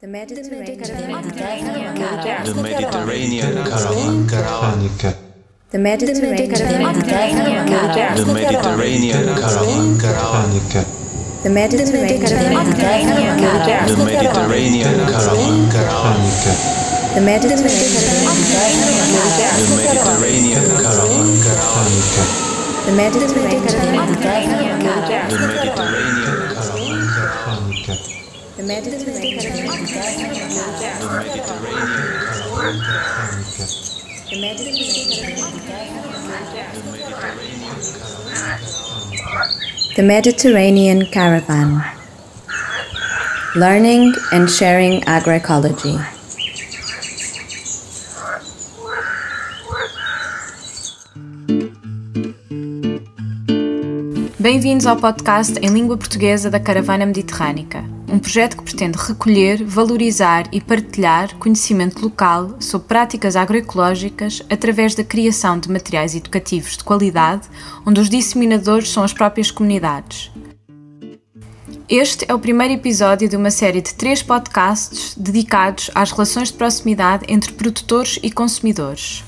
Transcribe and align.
The 0.00 0.08
Mediterranean 0.08 0.80
The 0.80 2.54
Mediterranean 2.56 3.52
Caravan 3.52 4.24
Caravan 4.28 4.80
The 5.70 5.78
Mediterranean 5.78 6.56
Caravan. 6.56 7.04
The 8.16 8.30
Mediterranean 8.32 9.26
Caravan 9.36 9.98
Caravan 10.00 10.56
The 11.42 11.50
Mediterranean 11.50 11.52
The 11.52 11.52
Mediterranean 11.52 12.24
Caravan 12.24 12.48
Caravan 15.50 16.14
The 16.14 17.10
Mediterranean 17.10 17.12
The 17.12 17.20
Mediterranean 17.20 17.76
Caravan 20.80 21.28
Caravan 21.44 21.92
The 22.84 22.92
Mediterranean 22.96 22.96
The 22.96 22.96
Mediterranean 22.96 23.66
Caravan 23.68 24.16
Caravan 27.84 28.19
The 28.60 28.66
Mediterranean. 28.66 29.40
The 34.28 34.36
Mediterranean. 34.36 35.40
The 39.96 40.02
Mediterranean 40.02 41.06
Caravan. 41.06 41.82
Learning 43.56 44.12
and 44.30 44.50
sharing 44.50 45.00
agroecology. 45.06 45.96
Bem-vindos 54.38 54.86
ao 54.86 54.96
podcast 54.96 55.58
em 55.60 55.70
língua 55.70 55.96
portuguesa 55.96 56.50
da 56.50 56.60
Caravana 56.60 57.06
Mediterrânica, 57.06 57.84
um 58.10 58.18
projeto 58.18 58.56
que 58.56 58.64
pretende 58.64 58.98
recolher, 58.98 59.64
valorizar 59.64 60.48
e 60.52 60.60
partilhar 60.60 61.36
conhecimento 61.36 62.02
local 62.02 62.56
sobre 62.58 62.88
práticas 62.88 63.36
agroecológicas 63.36 64.42
através 64.50 64.94
da 64.94 65.04
criação 65.04 65.58
de 65.58 65.70
materiais 65.70 66.14
educativos 66.14 66.76
de 66.76 66.84
qualidade, 66.84 67.48
onde 67.86 68.00
os 68.00 68.10
disseminadores 68.10 68.88
são 68.90 69.04
as 69.04 69.12
próprias 69.12 69.50
comunidades. 69.50 70.30
Este 71.88 72.24
é 72.28 72.34
o 72.34 72.38
primeiro 72.38 72.74
episódio 72.74 73.28
de 73.28 73.36
uma 73.36 73.50
série 73.50 73.80
de 73.80 73.94
três 73.94 74.22
podcasts 74.22 75.14
dedicados 75.16 75.90
às 75.94 76.10
relações 76.10 76.48
de 76.48 76.54
proximidade 76.54 77.24
entre 77.28 77.52
produtores 77.52 78.18
e 78.22 78.30
consumidores. 78.30 79.24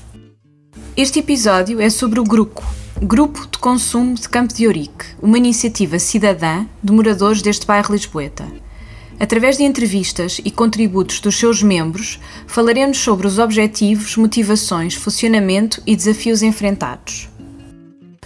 Este 0.95 1.19
episódio 1.19 1.81
é 1.81 1.89
sobre 1.89 2.19
o 2.19 2.23
GRUCO, 2.23 2.63
Grupo 3.01 3.47
de 3.47 3.57
Consumo 3.57 4.15
de 4.15 4.29
Campo 4.29 4.53
de 4.53 4.65
Ourique, 4.65 5.05
uma 5.21 5.37
iniciativa 5.37 5.99
cidadã 5.99 6.65
de 6.81 6.93
moradores 6.93 7.41
deste 7.41 7.65
bairro 7.65 7.91
Lisboeta. 7.91 8.45
Através 9.19 9.57
de 9.57 9.63
entrevistas 9.63 10.41
e 10.43 10.51
contributos 10.51 11.19
dos 11.19 11.37
seus 11.37 11.61
membros, 11.61 12.19
falaremos 12.47 12.97
sobre 12.97 13.27
os 13.27 13.39
objetivos, 13.39 14.17
motivações, 14.17 14.95
funcionamento 14.95 15.81
e 15.85 15.95
desafios 15.95 16.41
enfrentados. 16.41 17.29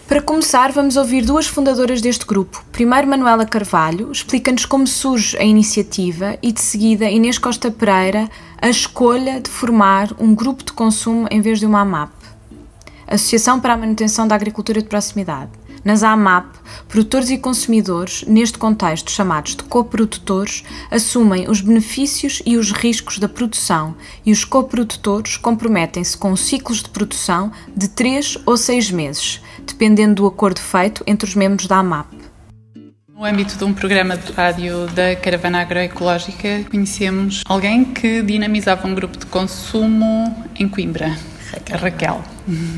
Para 0.08 0.22
começar, 0.22 0.72
vamos 0.72 0.96
ouvir 0.96 1.26
duas 1.26 1.48
fundadoras 1.48 2.02
deste 2.02 2.26
grupo. 2.26 2.64
Primeiro, 2.72 3.08
Manuela 3.08 3.46
Carvalho, 3.46 4.10
explica-nos 4.10 4.66
como 4.66 4.88
surge 4.88 5.38
a 5.38 5.44
iniciativa 5.44 6.38
e, 6.42 6.54
de 6.54 6.62
seguida, 6.62 7.10
Inês 7.10 7.38
Costa 7.38 7.70
Pereira, 7.70 8.30
a 8.62 8.70
escolha 8.70 9.42
de 9.42 9.50
formar 9.50 10.10
um 10.18 10.34
grupo 10.34 10.64
de 10.64 10.72
consumo 10.72 11.28
em 11.30 11.42
vez 11.42 11.60
de 11.60 11.66
uma 11.66 11.82
AMAP. 11.82 12.14
Associação 13.06 13.60
para 13.60 13.74
a 13.74 13.78
Manutenção 13.78 14.26
da 14.26 14.36
Agricultura 14.36 14.82
de 14.82 14.88
Proximidade. 14.88 15.52
Nas 15.88 16.04
AMAP, 16.04 16.54
produtores 16.90 17.30
e 17.30 17.38
consumidores, 17.38 18.26
neste 18.28 18.58
contexto 18.58 19.10
chamados 19.10 19.56
de 19.56 19.64
coprodutores, 19.64 20.66
assumem 20.92 21.50
os 21.50 21.62
benefícios 21.62 22.42
e 22.46 22.58
os 22.58 22.74
riscos 22.74 23.20
da 23.20 23.30
produção 23.30 23.96
e 24.26 24.34
os 24.34 24.44
coprodutores 24.44 25.38
comprometem-se 25.38 26.18
com 26.18 26.36
ciclos 26.36 26.84
de 26.84 26.90
produção 26.90 27.54
de 27.74 27.88
3 27.88 28.40
ou 28.46 28.58
6 28.58 28.92
meses, 28.92 29.42
dependendo 29.66 30.16
do 30.16 30.28
acordo 30.28 30.60
feito 30.60 31.06
entre 31.08 31.26
os 31.26 31.36
membros 31.36 31.68
da 31.68 31.78
AMAP. 31.78 32.18
No 33.08 33.24
âmbito 33.24 33.58
de 33.58 33.64
um 33.64 33.74
programa 33.74 34.18
de 34.18 34.30
rádio 34.34 34.88
da 34.88 35.16
Caravana 35.16 35.62
Agroecológica, 35.62 36.66
conhecemos 36.70 37.44
alguém 37.46 37.86
que 37.86 38.22
dinamizava 38.22 38.86
um 38.86 38.94
grupo 38.94 39.18
de 39.18 39.26
consumo 39.28 40.36
em 40.60 40.68
Coimbra, 40.68 41.18
a 41.72 41.78
Raquel, 41.78 42.24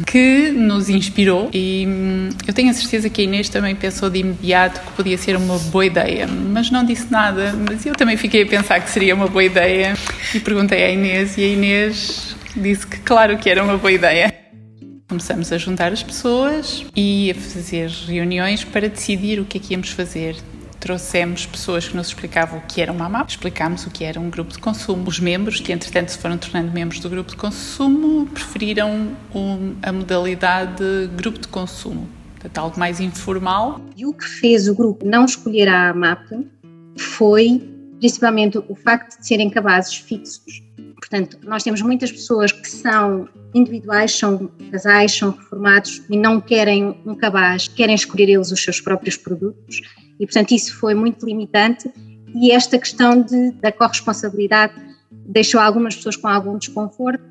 que 0.06 0.52
nos 0.52 0.90
inspirou 0.90 1.50
e 1.54 1.86
hum, 1.88 2.30
eu 2.48 2.54
tenho 2.54 2.70
a 2.70 2.74
certeza 2.74 3.10
que 3.10 3.22
a 3.22 3.24
Inês 3.24 3.50
também 3.50 3.76
pensou 3.76 4.10
de 4.10 4.20
imediato 4.20 4.80
que 4.82 4.92
podia 4.94 5.18
ser 5.18 5.36
uma 5.36 5.58
boa 5.58 5.86
ideia, 5.86 6.28
mas 6.28 6.72
não 6.72 6.84
disse 6.84 7.12
nada, 7.12 7.54
mas 7.68 7.86
eu 7.86 7.96
também 7.96 8.18
fiquei 8.18 8.44
a 8.44 8.46
pensar 8.46 8.80
que 8.80 8.90
seria 8.90 9.16
uma 9.16 9.28
boa 9.28 9.44
ideia 9.44 9.96
e 10.34 10.40
perguntei 10.40 10.84
à 10.84 10.90
Inês 10.90 11.38
e 11.38 11.44
a 11.44 11.48
Inês 11.48 12.36
disse 12.56 12.86
que 12.86 13.00
claro 13.00 13.38
que 13.38 13.50
era 13.50 13.64
uma 13.64 13.78
boa 13.78 13.92
ideia. 13.92 14.34
Começamos 15.08 15.52
a 15.52 15.58
juntar 15.58 15.92
as 15.92 16.04
pessoas 16.04 16.86
e 16.96 17.32
a 17.32 17.34
fazer 17.34 17.90
reuniões 18.08 18.64
para 18.64 18.88
decidir 18.88 19.40
o 19.40 19.46
que 19.46 19.58
é 19.58 19.62
que 19.62 19.74
íamos 19.74 19.90
fazer. 19.90 20.36
Trouxemos 20.80 21.46
pessoas 21.46 21.90
que 21.90 21.96
nos 21.96 22.08
explicavam 22.08 22.60
o 22.60 22.62
que 22.62 22.82
era 22.82 22.92
uma 22.92 23.06
AMAP, 23.06 23.32
explicámos 23.32 23.86
o 23.86 23.92
que 23.92 24.06
era 24.06 24.18
um 24.18 24.30
grupo 24.30 24.54
de 24.54 24.60
consumo. 24.60 25.08
Os 25.10 25.20
membros, 25.20 25.60
que 25.60 25.74
entretanto 25.74 26.10
se 26.10 26.18
foram 26.18 26.38
tornando 26.38 26.72
membros 26.72 27.02
do 27.02 27.10
grupo 27.10 27.32
de 27.32 27.36
consumo, 27.36 28.26
preferiram 28.28 29.12
um, 29.36 29.76
a 29.84 29.92
modalidade 29.92 30.84
grupo 31.18 31.38
de 31.38 31.50
consumo, 31.50 32.08
portanto 32.32 32.58
algo 32.58 32.80
mais 32.80 33.02
informal. 33.02 33.82
E 33.98 34.06
o 34.06 34.14
que 34.14 34.24
fez 34.26 34.70
o 34.70 34.76
grupo 34.76 35.06
não 35.06 35.26
escolher 35.26 35.68
a 35.68 35.90
AMAP 35.90 36.32
foi 36.98 37.62
principalmente 38.00 38.58
o 38.58 38.76
facto 38.76 39.20
de 39.20 39.28
serem 39.28 39.50
cabazes 39.50 39.96
fixos. 39.96 40.64
Portanto, 40.96 41.40
nós 41.44 41.64
temos 41.64 41.82
muitas 41.82 42.12
pessoas 42.12 42.54
que 42.54 42.70
são 42.70 43.28
individuais, 43.54 44.18
são 44.18 44.50
casais, 44.72 45.12
são 45.12 45.32
reformados 45.32 46.02
e 46.10 46.16
não 46.16 46.40
querem 46.40 46.96
um 47.06 47.16
cabaz, 47.16 47.68
querem 47.68 47.96
escolher 47.96 48.30
eles 48.30 48.52
os 48.52 48.64
seus 48.64 48.80
próprios 48.80 49.18
produtos 49.18 49.82
e, 50.20 50.26
portanto, 50.26 50.52
isso 50.52 50.76
foi 50.78 50.94
muito 50.94 51.26
limitante 51.26 51.90
e 52.36 52.52
esta 52.52 52.78
questão 52.78 53.22
de, 53.22 53.52
da 53.54 53.72
corresponsabilidade 53.72 54.74
deixou 55.12 55.60
algumas 55.60 55.96
pessoas 55.96 56.16
com 56.16 56.28
algum 56.28 56.58
desconforto. 56.58 57.24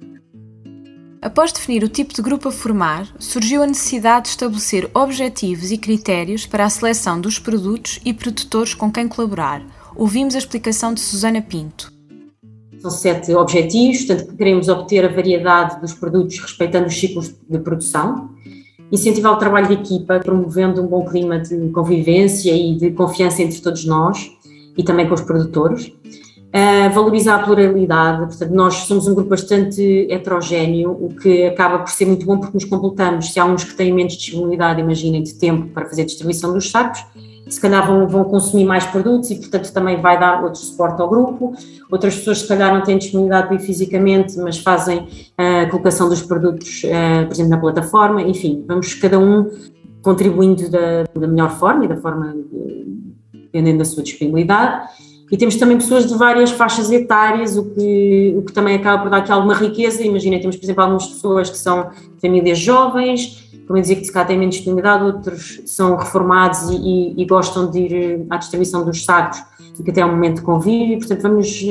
Após 1.20 1.52
definir 1.52 1.82
o 1.82 1.88
tipo 1.88 2.14
de 2.14 2.22
grupo 2.22 2.48
a 2.48 2.52
formar, 2.52 3.08
surgiu 3.18 3.62
a 3.62 3.66
necessidade 3.66 4.24
de 4.24 4.30
estabelecer 4.30 4.88
objetivos 4.94 5.72
e 5.72 5.78
critérios 5.78 6.46
para 6.46 6.64
a 6.64 6.70
seleção 6.70 7.20
dos 7.20 7.40
produtos 7.40 8.00
e 8.04 8.12
produtores 8.12 8.72
com 8.72 8.90
quem 8.90 9.08
colaborar. 9.08 9.60
Ouvimos 9.96 10.36
a 10.36 10.38
explicação 10.38 10.94
de 10.94 11.00
Susana 11.00 11.42
Pinto. 11.42 11.92
São 12.78 12.90
sete 12.92 13.34
objetivos, 13.34 14.04
portanto, 14.04 14.36
queremos 14.36 14.68
obter 14.68 15.04
a 15.04 15.08
variedade 15.08 15.80
dos 15.80 15.92
produtos 15.92 16.38
respeitando 16.38 16.86
os 16.86 16.96
ciclos 16.96 17.34
de 17.48 17.58
produção, 17.58 18.30
incentivar 18.90 19.32
o 19.32 19.36
trabalho 19.36 19.68
de 19.68 19.74
equipa, 19.74 20.18
promovendo 20.18 20.82
um 20.82 20.86
bom 20.86 21.04
clima 21.04 21.38
de 21.38 21.68
convivência 21.70 22.52
e 22.54 22.76
de 22.76 22.90
confiança 22.90 23.42
entre 23.42 23.60
todos 23.60 23.84
nós 23.84 24.30
e 24.76 24.82
também 24.82 25.08
com 25.08 25.14
os 25.14 25.20
produtores, 25.20 25.86
uh, 25.88 26.94
valorizar 26.94 27.36
a 27.36 27.38
pluralidade, 27.40 28.26
portanto, 28.26 28.50
nós 28.52 28.74
somos 28.74 29.06
um 29.08 29.14
grupo 29.14 29.30
bastante 29.30 30.06
heterogéneo, 30.08 30.90
o 30.92 31.08
que 31.14 31.46
acaba 31.46 31.80
por 31.80 31.90
ser 31.90 32.06
muito 32.06 32.24
bom 32.24 32.38
porque 32.38 32.54
nos 32.54 32.64
completamos. 32.64 33.32
Se 33.32 33.40
há 33.40 33.44
uns 33.44 33.64
que 33.64 33.74
têm 33.74 33.92
menos 33.92 34.16
disponibilidade, 34.16 34.80
imaginem, 34.80 35.22
de 35.22 35.34
tempo 35.34 35.66
para 35.68 35.86
fazer 35.86 36.02
a 36.02 36.06
distribuição 36.06 36.52
dos 36.52 36.70
sacos, 36.70 37.04
se 37.48 37.60
calhar 37.60 37.86
vão, 37.86 38.06
vão, 38.06 38.24
consumir 38.24 38.64
mais 38.64 38.84
produtos 38.84 39.30
e, 39.30 39.36
portanto, 39.36 39.72
também 39.72 40.00
vai 40.00 40.18
dar 40.18 40.42
outro 40.42 40.60
suporte 40.60 41.00
ao 41.00 41.08
grupo. 41.08 41.52
Outras 41.90 42.16
pessoas, 42.16 42.40
se 42.40 42.48
calhar, 42.48 42.74
não 42.74 42.82
têm 42.82 42.98
disponibilidade 42.98 43.46
para 43.46 43.56
ir 43.56 43.60
fisicamente, 43.60 44.36
mas 44.38 44.58
fazem 44.58 45.06
a 45.36 45.66
colocação 45.66 46.08
dos 46.08 46.22
produtos, 46.22 46.82
por 46.82 47.32
exemplo, 47.32 47.50
na 47.50 47.58
plataforma. 47.58 48.22
Enfim, 48.22 48.64
vamos 48.66 48.94
cada 48.94 49.18
um 49.18 49.50
contribuindo 50.02 50.70
da, 50.70 51.04
da 51.14 51.26
melhor 51.26 51.50
forma 51.50 51.84
e 51.84 51.88
da 51.88 51.96
forma, 51.96 52.34
dependendo 53.32 53.78
da 53.78 53.84
sua 53.84 54.02
disponibilidade. 54.02 54.88
E 55.30 55.36
temos 55.36 55.56
também 55.56 55.76
pessoas 55.76 56.06
de 56.06 56.14
várias 56.16 56.50
faixas 56.50 56.90
etárias, 56.90 57.56
o 57.56 57.74
que, 57.74 58.34
o 58.38 58.42
que 58.42 58.52
também 58.52 58.76
acaba 58.76 59.02
por 59.02 59.10
dar 59.10 59.18
aqui 59.18 59.30
alguma 59.30 59.54
riqueza. 59.54 60.02
Imagina, 60.02 60.38
temos, 60.38 60.56
por 60.56 60.64
exemplo, 60.64 60.82
algumas 60.82 61.06
pessoas 61.06 61.50
que 61.50 61.58
são 61.58 61.90
famílias 62.20 62.58
jovens, 62.58 63.47
como 63.68 63.80
dizer 63.80 63.96
que 63.96 64.04
se 64.06 64.12
cá 64.12 64.24
têm 64.24 64.38
menos 64.38 64.56
disponibilidade, 64.56 65.04
outros 65.04 65.60
são 65.66 65.94
reformados 65.94 66.70
e, 66.70 66.76
e, 66.76 67.22
e, 67.22 67.26
gostam 67.26 67.70
de 67.70 67.78
ir 67.78 68.26
à 68.30 68.38
distribuição 68.38 68.82
dos 68.82 69.04
sacos 69.04 69.44
e 69.78 69.82
que 69.82 69.90
até 69.90 70.00
é 70.00 70.06
um 70.06 70.10
momento 70.10 70.36
de 70.36 70.42
convívio, 70.42 70.98
portanto 70.98 71.20
vamos 71.20 71.62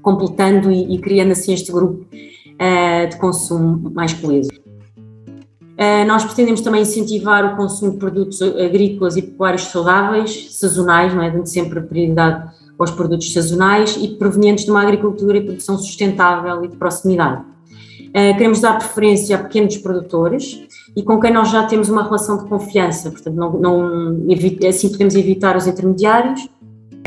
completando 0.00 0.72
e, 0.72 0.94
e 0.94 0.98
criando 0.98 1.32
assim 1.32 1.52
este 1.52 1.70
grupo 1.70 2.06
uh, 2.06 3.08
de 3.08 3.16
consumo 3.18 3.90
mais 3.90 4.14
coeso. 4.14 4.50
Uh, 4.50 6.06
nós 6.08 6.24
pretendemos 6.24 6.62
também 6.62 6.82
incentivar 6.82 7.52
o 7.52 7.56
consumo 7.56 7.92
de 7.92 7.98
produtos 7.98 8.40
agrícolas 8.40 9.16
e 9.16 9.22
pecuários 9.22 9.64
saudáveis, 9.64 10.58
sazonais, 10.58 11.14
não 11.14 11.22
é? 11.22 11.30
dando 11.30 11.46
sempre 11.46 11.82
prioridade 11.82 12.50
aos 12.78 12.90
produtos 12.90 13.32
sazonais 13.32 13.96
e 14.00 14.08
provenientes 14.16 14.64
de 14.64 14.70
uma 14.70 14.82
agricultura 14.82 15.36
e 15.36 15.44
produção 15.44 15.76
sustentável 15.76 16.64
e 16.64 16.68
de 16.68 16.76
proximidade. 16.76 17.42
Uh, 18.08 18.32
queremos 18.36 18.60
dar 18.60 18.78
preferência 18.78 19.36
a 19.36 19.38
pequenos 19.38 19.76
produtores 19.76 20.66
e 20.96 21.02
com 21.02 21.20
quem 21.20 21.32
nós 21.32 21.50
já 21.50 21.66
temos 21.66 21.88
uma 21.88 22.02
relação 22.02 22.38
de 22.38 22.48
confiança, 22.48 23.10
portanto, 23.10 23.34
não, 23.34 23.52
não, 23.52 24.26
assim 24.68 24.88
podemos 24.88 25.14
evitar 25.14 25.56
os 25.56 25.66
intermediários 25.66 26.48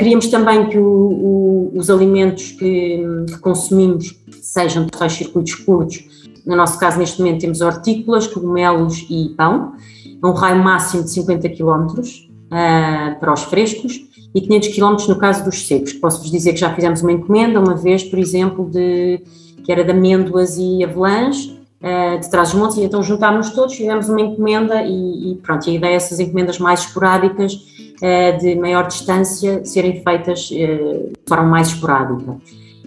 Queríamos 0.01 0.27
também 0.27 0.67
que 0.67 0.79
o, 0.79 0.83
o, 0.83 1.71
os 1.75 1.87
alimentos 1.89 2.53
que, 2.53 3.05
que 3.27 3.37
consumimos 3.39 4.19
sejam 4.41 4.85
de 4.85 4.91
tais 4.91 5.13
circuitos 5.13 5.53
curtos. 5.55 6.03
No 6.43 6.55
nosso 6.55 6.79
caso, 6.79 6.97
neste 6.97 7.19
momento, 7.19 7.41
temos 7.41 7.61
hortícolas, 7.61 8.25
cogumelos 8.25 9.05
e 9.09 9.29
pão, 9.37 9.73
a 10.21 10.27
um 10.27 10.33
raio 10.33 10.63
máximo 10.63 11.03
de 11.03 11.11
50 11.11 11.49
km 11.49 11.85
uh, 11.99 13.19
para 13.19 13.31
os 13.31 13.43
frescos 13.43 14.01
e 14.33 14.41
500 14.41 14.69
km 14.69 14.95
no 15.07 15.19
caso 15.19 15.43
dos 15.43 15.67
secos. 15.67 15.93
Posso-vos 15.93 16.31
dizer 16.31 16.53
que 16.53 16.59
já 16.59 16.73
fizemos 16.73 17.03
uma 17.03 17.11
encomenda 17.11 17.59
uma 17.59 17.75
vez, 17.75 18.03
por 18.03 18.17
exemplo, 18.17 18.67
de, 18.71 19.21
que 19.63 19.71
era 19.71 19.83
de 19.83 19.91
amêndoas 19.91 20.57
e 20.57 20.83
avelãs, 20.83 21.45
uh, 21.45 22.19
de 22.19 22.29
trás 22.29 22.51
dos 22.51 22.59
montes, 22.59 22.77
e 22.77 22.83
então 22.83 23.01
juntámos 23.03 23.49
todos, 23.51 23.75
fizemos 23.75 24.09
uma 24.09 24.21
encomenda 24.21 24.81
e, 24.83 25.31
e 25.31 25.35
pronto, 25.35 25.69
a 25.69 25.73
ideia 25.73 25.93
é 25.93 25.95
essas 25.95 26.19
encomendas 26.19 26.59
mais 26.59 26.81
esporádicas, 26.81 27.53
uh, 27.53 28.37
de 28.39 28.55
maior 28.55 28.87
distância, 28.87 29.63
serem 29.65 30.03
feitas 30.03 30.49
uh, 30.51 30.53
de 30.53 31.27
forma 31.27 31.45
mais 31.45 31.69
esporádica. 31.69 32.37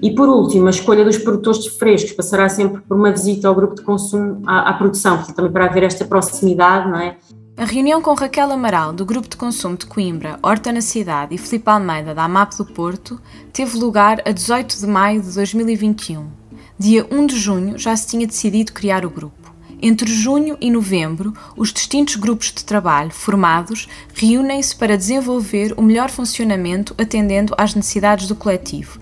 E 0.03 0.11
por 0.11 0.29
último, 0.29 0.67
a 0.67 0.71
escolha 0.71 1.05
dos 1.05 1.17
produtores 1.17 1.67
frescos 1.67 2.13
passará 2.13 2.49
sempre 2.49 2.83
por 2.83 2.97
uma 2.97 3.11
visita 3.11 3.49
ao 3.49 3.55
grupo 3.55 3.75
de 3.75 3.83
consumo 3.83 4.43
à, 4.47 4.71
à 4.71 4.73
produção, 4.75 5.23
também 5.35 5.51
para 5.51 5.67
haver 5.67 5.85
esta 5.85 6.05
proximidade, 6.05 6.91
não 6.91 7.01
é? 7.01 7.17
A 7.57 7.65
reunião 7.65 8.03
com 8.03 8.13
Raquel 8.15 8.51
Amaral, 8.51 8.93
do 8.93 9.07
Grupo 9.07 9.29
de 9.29 9.37
Consumo 9.37 9.77
de 9.77 9.87
Coimbra, 9.87 10.41
Horta 10.43 10.73
na 10.73 10.81
Cidade 10.81 11.37
e 11.37 11.39
Filipe 11.39 11.71
Almeida, 11.71 12.13
da 12.13 12.25
AMAP 12.25 12.57
do 12.57 12.65
Porto, 12.67 13.21
teve 13.53 13.79
lugar 13.79 14.21
a 14.27 14.33
18 14.33 14.81
de 14.81 14.87
maio 14.89 15.23
de 15.23 15.33
2021. 15.33 16.44
Dia 16.77 17.07
1 17.09 17.27
de 17.27 17.39
junho 17.39 17.79
já 17.79 17.97
se 17.97 18.09
tinha 18.09 18.27
decidido 18.27 18.73
criar 18.73 19.07
o 19.07 19.11
grupo. 19.11 19.55
Entre 19.81 20.13
junho 20.13 20.57
e 20.61 20.73
novembro, 20.73 21.33
os 21.57 21.73
distintos 21.73 22.17
grupos 22.17 22.53
de 22.53 22.65
trabalho 22.65 23.13
formados 23.13 23.89
reúnem-se 24.13 24.75
para 24.75 24.97
desenvolver 24.97 25.73
o 25.77 25.83
melhor 25.83 26.11
funcionamento 26.11 26.93
atendendo 26.99 27.55
às 27.57 27.77
necessidades 27.77 28.27
do 28.27 28.35
coletivo. 28.35 28.99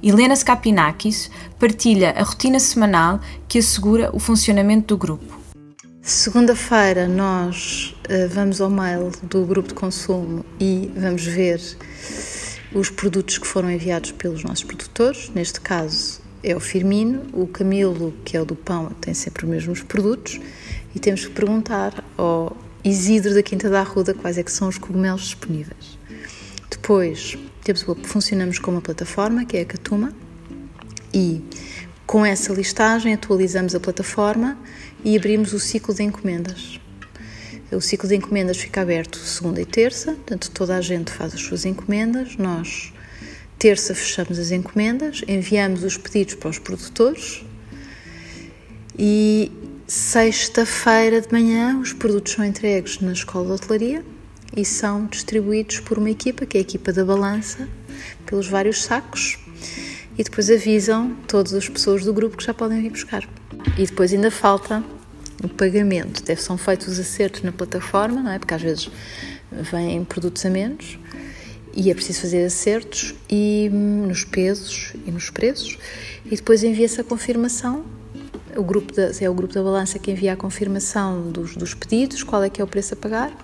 Helena 0.00 0.34
Skapinakis 0.34 1.30
partilha 1.58 2.14
a 2.16 2.22
rotina 2.22 2.60
semanal 2.60 3.18
que 3.48 3.58
assegura 3.58 4.10
o 4.12 4.20
funcionamento 4.20 4.94
do 4.94 4.98
grupo. 4.98 5.40
Segunda-feira 6.00 7.08
nós 7.08 7.96
uh, 8.08 8.28
vamos 8.28 8.60
ao 8.60 8.70
mail 8.70 9.10
do 9.22 9.44
grupo 9.44 9.68
de 9.68 9.74
consumo 9.74 10.44
e 10.60 10.92
vamos 10.94 11.24
ver 11.24 11.60
os 12.72 12.88
produtos 12.88 13.38
que 13.38 13.46
foram 13.46 13.70
enviados 13.70 14.12
pelos 14.12 14.44
nossos 14.44 14.64
produtores. 14.64 15.30
Neste 15.34 15.60
caso 15.60 16.23
é 16.44 16.54
o 16.54 16.60
Firmino, 16.60 17.22
o 17.32 17.46
Camilo, 17.46 18.14
que 18.22 18.36
é 18.36 18.40
o 18.40 18.44
do 18.44 18.54
pão, 18.54 18.90
tem 19.00 19.14
sempre 19.14 19.44
os 19.44 19.50
mesmos 19.50 19.82
produtos 19.82 20.38
e 20.94 21.00
temos 21.00 21.24
que 21.24 21.32
perguntar 21.32 22.04
ao 22.18 22.54
Isidro 22.84 23.32
da 23.32 23.42
Quinta 23.42 23.70
da 23.70 23.80
Arruda 23.80 24.12
quais 24.12 24.36
é 24.36 24.42
que 24.42 24.52
são 24.52 24.68
os 24.68 24.76
cogumelos 24.76 25.22
disponíveis. 25.22 25.98
Depois 26.70 27.38
temos, 27.62 27.84
funcionamos 28.02 28.58
com 28.58 28.70
uma 28.70 28.82
plataforma 28.82 29.46
que 29.46 29.56
é 29.56 29.62
a 29.62 29.64
Catuma 29.64 30.12
e 31.14 31.42
com 32.06 32.26
essa 32.26 32.52
listagem 32.52 33.14
atualizamos 33.14 33.74
a 33.74 33.80
plataforma 33.80 34.58
e 35.02 35.16
abrimos 35.16 35.54
o 35.54 35.58
ciclo 35.58 35.94
de 35.94 36.02
encomendas. 36.02 36.78
O 37.72 37.80
ciclo 37.80 38.08
de 38.08 38.16
encomendas 38.16 38.58
fica 38.58 38.82
aberto 38.82 39.18
segunda 39.18 39.60
e 39.60 39.64
terça, 39.64 40.12
portanto 40.12 40.50
toda 40.50 40.76
a 40.76 40.80
gente 40.82 41.10
faz 41.10 41.34
as 41.34 41.40
suas 41.40 41.64
encomendas. 41.64 42.36
Nós, 42.36 42.92
terça, 43.58 43.94
fechamos 43.94 44.38
as 44.38 44.50
encomendas, 44.50 45.22
enviamos 45.26 45.82
os 45.82 45.96
pedidos 45.96 46.34
para 46.34 46.50
os 46.50 46.58
produtores 46.58 47.44
e 48.98 49.50
sexta-feira 49.86 51.20
de 51.20 51.30
manhã 51.32 51.78
os 51.80 51.92
produtos 51.92 52.32
são 52.32 52.44
entregues 52.44 53.00
na 53.00 53.12
escola 53.12 53.46
de 53.46 53.52
hotelaria 53.52 54.04
e 54.56 54.64
são 54.64 55.06
distribuídos 55.06 55.80
por 55.80 55.98
uma 55.98 56.10
equipa, 56.10 56.46
que 56.46 56.56
é 56.56 56.60
a 56.60 56.62
equipa 56.62 56.92
da 56.92 57.04
balança, 57.04 57.68
pelos 58.24 58.46
vários 58.46 58.82
sacos 58.82 59.38
e 60.16 60.22
depois 60.22 60.50
avisam 60.50 61.16
todas 61.26 61.52
as 61.54 61.68
pessoas 61.68 62.04
do 62.04 62.12
grupo 62.12 62.36
que 62.36 62.44
já 62.44 62.54
podem 62.54 62.80
vir 62.82 62.90
buscar. 62.90 63.28
E 63.76 63.86
depois 63.86 64.12
ainda 64.12 64.30
falta 64.30 64.84
o 65.42 65.48
pagamento. 65.48 66.22
São 66.36 66.56
feitos 66.56 66.86
os 66.86 67.00
acertos 67.00 67.42
na 67.42 67.50
plataforma, 67.50 68.22
não 68.22 68.30
é? 68.30 68.38
Porque 68.38 68.54
às 68.54 68.62
vezes 68.62 68.90
vêm 69.50 70.04
produtos 70.04 70.44
a 70.46 70.50
menos 70.50 70.98
e 71.76 71.90
é 71.90 71.94
preciso 71.94 72.20
fazer 72.20 72.44
acertos 72.44 73.14
e 73.28 73.70
hum, 73.72 74.06
nos 74.06 74.24
pesos 74.24 74.92
e 75.06 75.10
nos 75.10 75.30
preços 75.30 75.78
e 76.24 76.36
depois 76.36 76.62
envia-se 76.62 77.00
a 77.00 77.04
confirmação 77.04 77.84
o 78.56 78.62
grupo 78.62 78.92
da, 78.92 79.10
é 79.20 79.28
o 79.28 79.34
grupo 79.34 79.52
da 79.52 79.62
balança 79.62 79.98
que 79.98 80.10
envia 80.12 80.32
a 80.32 80.36
confirmação 80.36 81.30
dos, 81.30 81.56
dos 81.56 81.74
pedidos, 81.74 82.22
qual 82.22 82.42
é 82.42 82.48
que 82.48 82.60
é 82.60 82.64
o 82.64 82.68
preço 82.68 82.94
a 82.94 82.96
pagar 82.96 83.36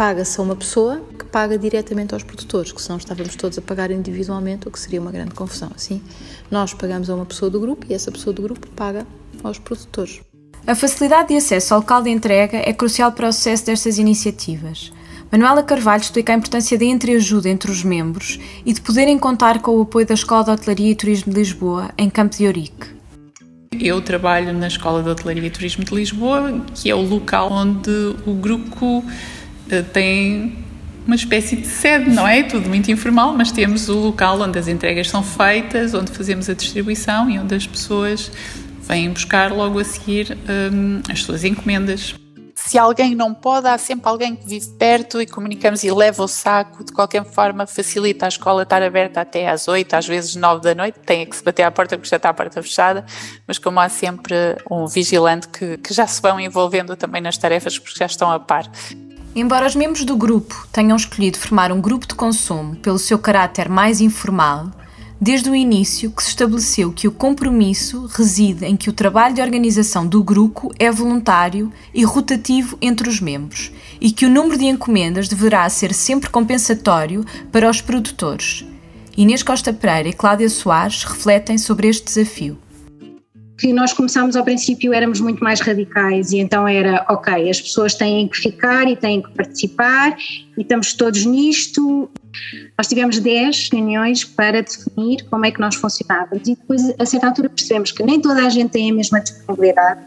paga-se 0.00 0.40
a 0.40 0.42
uma 0.42 0.56
pessoa 0.56 1.02
que 1.18 1.26
paga 1.26 1.58
diretamente 1.58 2.14
aos 2.14 2.22
produtores, 2.22 2.72
que 2.72 2.80
senão 2.80 2.96
estávamos 2.96 3.36
todos 3.36 3.58
a 3.58 3.60
pagar 3.60 3.90
individualmente, 3.90 4.66
o 4.66 4.70
que 4.70 4.80
seria 4.80 4.98
uma 4.98 5.12
grande 5.12 5.34
confusão. 5.34 5.70
Assim, 5.76 6.00
nós 6.50 6.72
pagamos 6.72 7.10
a 7.10 7.14
uma 7.14 7.26
pessoa 7.26 7.50
do 7.50 7.60
grupo 7.60 7.84
e 7.86 7.92
essa 7.92 8.10
pessoa 8.10 8.32
do 8.32 8.40
grupo 8.40 8.66
paga 8.68 9.06
aos 9.44 9.58
produtores. 9.58 10.22
A 10.66 10.74
facilidade 10.74 11.28
de 11.28 11.36
acesso 11.36 11.74
ao 11.74 11.80
local 11.80 12.02
de 12.02 12.08
entrega 12.08 12.58
é 12.58 12.72
crucial 12.72 13.12
para 13.12 13.28
o 13.28 13.32
sucesso 13.32 13.66
destas 13.66 13.98
iniciativas. 13.98 14.90
Manuela 15.30 15.62
Carvalho 15.62 16.00
explica 16.00 16.32
a 16.32 16.36
importância 16.36 16.76
da 16.76 16.84
entreajuda 16.84 17.48
entre 17.48 17.70
os 17.70 17.84
membros 17.84 18.40
e 18.66 18.72
de 18.72 18.80
poderem 18.80 19.16
contar 19.16 19.60
com 19.60 19.76
o 19.76 19.82
apoio 19.82 20.04
da 20.04 20.14
Escola 20.14 20.42
de 20.42 20.50
Hotelaria 20.50 20.90
e 20.90 20.94
Turismo 20.94 21.32
de 21.32 21.38
Lisboa, 21.38 21.90
em 21.96 22.10
Campo 22.10 22.36
de 22.36 22.46
Ourique. 22.46 22.88
Eu 23.78 24.00
trabalho 24.02 24.52
na 24.52 24.66
Escola 24.66 25.04
de 25.04 25.08
Hotelaria 25.08 25.46
e 25.46 25.50
Turismo 25.50 25.84
de 25.84 25.94
Lisboa, 25.94 26.60
que 26.74 26.90
é 26.90 26.94
o 26.94 27.00
local 27.00 27.48
onde 27.52 27.90
o 28.26 28.34
grupo 28.34 29.04
eh, 29.70 29.82
tem 29.82 30.52
uma 31.06 31.14
espécie 31.14 31.54
de 31.54 31.66
sede, 31.68 32.10
não 32.10 32.26
é? 32.26 32.42
Tudo 32.42 32.68
muito 32.68 32.90
informal, 32.90 33.32
mas 33.32 33.52
temos 33.52 33.88
o 33.88 33.94
local 33.94 34.40
onde 34.40 34.58
as 34.58 34.66
entregas 34.66 35.08
são 35.08 35.22
feitas, 35.22 35.94
onde 35.94 36.10
fazemos 36.10 36.50
a 36.50 36.54
distribuição 36.54 37.30
e 37.30 37.38
onde 37.38 37.54
as 37.54 37.66
pessoas 37.66 38.32
vêm 38.88 39.10
buscar 39.10 39.52
logo 39.52 39.78
a 39.78 39.84
seguir 39.84 40.36
um, 40.72 41.00
as 41.08 41.22
suas 41.22 41.44
encomendas. 41.44 42.16
Se 42.66 42.78
alguém 42.78 43.14
não 43.14 43.34
pode, 43.34 43.66
há 43.66 43.76
sempre 43.78 44.08
alguém 44.08 44.36
que 44.36 44.46
vive 44.46 44.68
perto 44.78 45.20
e 45.20 45.26
comunicamos 45.26 45.82
e 45.82 45.90
leva 45.90 46.22
o 46.22 46.28
saco. 46.28 46.84
De 46.84 46.92
qualquer 46.92 47.24
forma, 47.24 47.66
facilita 47.66 48.26
a 48.26 48.28
escola 48.28 48.62
estar 48.62 48.82
aberta 48.82 49.20
até 49.20 49.48
às 49.48 49.66
8, 49.66 49.94
às 49.94 50.06
vezes 50.06 50.36
9 50.36 50.62
da 50.62 50.74
noite. 50.74 51.00
Tem 51.00 51.26
que 51.26 51.34
se 51.34 51.42
bater 51.42 51.62
à 51.62 51.70
porta 51.70 51.96
porque 51.96 52.08
já 52.08 52.16
está 52.16 52.28
a 52.28 52.34
porta 52.34 52.62
fechada, 52.62 53.04
mas 53.46 53.58
como 53.58 53.80
há 53.80 53.88
sempre 53.88 54.34
um 54.70 54.86
vigilante 54.86 55.48
que, 55.48 55.78
que 55.78 55.92
já 55.92 56.06
se 56.06 56.22
vão 56.22 56.38
envolvendo 56.38 56.94
também 56.96 57.20
nas 57.20 57.36
tarefas 57.36 57.78
porque 57.78 57.98
já 57.98 58.06
estão 58.06 58.30
a 58.30 58.38
par. 58.38 58.70
Embora 59.34 59.66
os 59.66 59.74
membros 59.74 60.04
do 60.04 60.16
grupo 60.16 60.68
tenham 60.72 60.96
escolhido 60.96 61.38
formar 61.38 61.72
um 61.72 61.80
grupo 61.80 62.06
de 62.06 62.14
consumo 62.14 62.76
pelo 62.76 62.98
seu 62.98 63.18
caráter 63.18 63.68
mais 63.68 64.00
informal, 64.00 64.70
desde 65.20 65.50
o 65.50 65.54
início 65.54 66.10
que 66.10 66.22
se 66.22 66.30
estabeleceu 66.30 66.90
que 66.90 67.06
o 67.06 67.12
compromisso 67.12 68.06
reside 68.06 68.64
em 68.64 68.76
que 68.76 68.88
o 68.88 68.92
trabalho 68.92 69.34
de 69.34 69.42
organização 69.42 70.06
do 70.06 70.24
grupo 70.24 70.72
é 70.78 70.90
voluntário 70.90 71.70
e 71.92 72.02
rotativo 72.04 72.78
entre 72.80 73.08
os 73.08 73.20
membros 73.20 73.70
e 74.00 74.10
que 74.10 74.24
o 74.24 74.30
número 74.30 74.56
de 74.56 74.64
encomendas 74.64 75.28
deverá 75.28 75.68
ser 75.68 75.92
sempre 75.92 76.30
compensatório 76.30 77.24
para 77.52 77.68
os 77.68 77.82
produtores. 77.82 78.64
Inês 79.14 79.42
Costa 79.42 79.72
Pereira 79.72 80.08
e 80.08 80.12
Cláudia 80.14 80.48
Soares 80.48 81.04
refletem 81.04 81.58
sobre 81.58 81.88
este 81.88 82.06
desafio 82.06 82.58
que 83.60 83.74
nós 83.74 83.92
começámos 83.92 84.36
ao 84.36 84.42
princípio 84.42 84.94
éramos 84.94 85.20
muito 85.20 85.44
mais 85.44 85.60
radicais 85.60 86.32
e 86.32 86.38
então 86.38 86.66
era, 86.66 87.04
ok, 87.10 87.50
as 87.50 87.60
pessoas 87.60 87.94
têm 87.94 88.26
que 88.26 88.38
ficar 88.38 88.88
e 88.88 88.96
têm 88.96 89.20
que 89.20 89.30
participar 89.34 90.16
e 90.56 90.62
estamos 90.62 90.94
todos 90.94 91.26
nisto. 91.26 92.10
Nós 92.76 92.86
tivemos 92.86 93.18
10 93.18 93.70
reuniões 93.72 94.24
para 94.24 94.62
definir 94.62 95.24
como 95.30 95.44
é 95.44 95.50
que 95.50 95.60
nós 95.60 95.74
funcionávamos 95.74 96.48
e 96.48 96.54
depois 96.54 96.94
a 96.98 97.06
certa 97.06 97.28
altura 97.28 97.48
percebemos 97.48 97.92
que 97.92 98.02
nem 98.02 98.20
toda 98.20 98.46
a 98.46 98.48
gente 98.48 98.70
tem 98.70 98.90
a 98.90 98.94
mesma 98.94 99.20
disponibilidade 99.20 100.00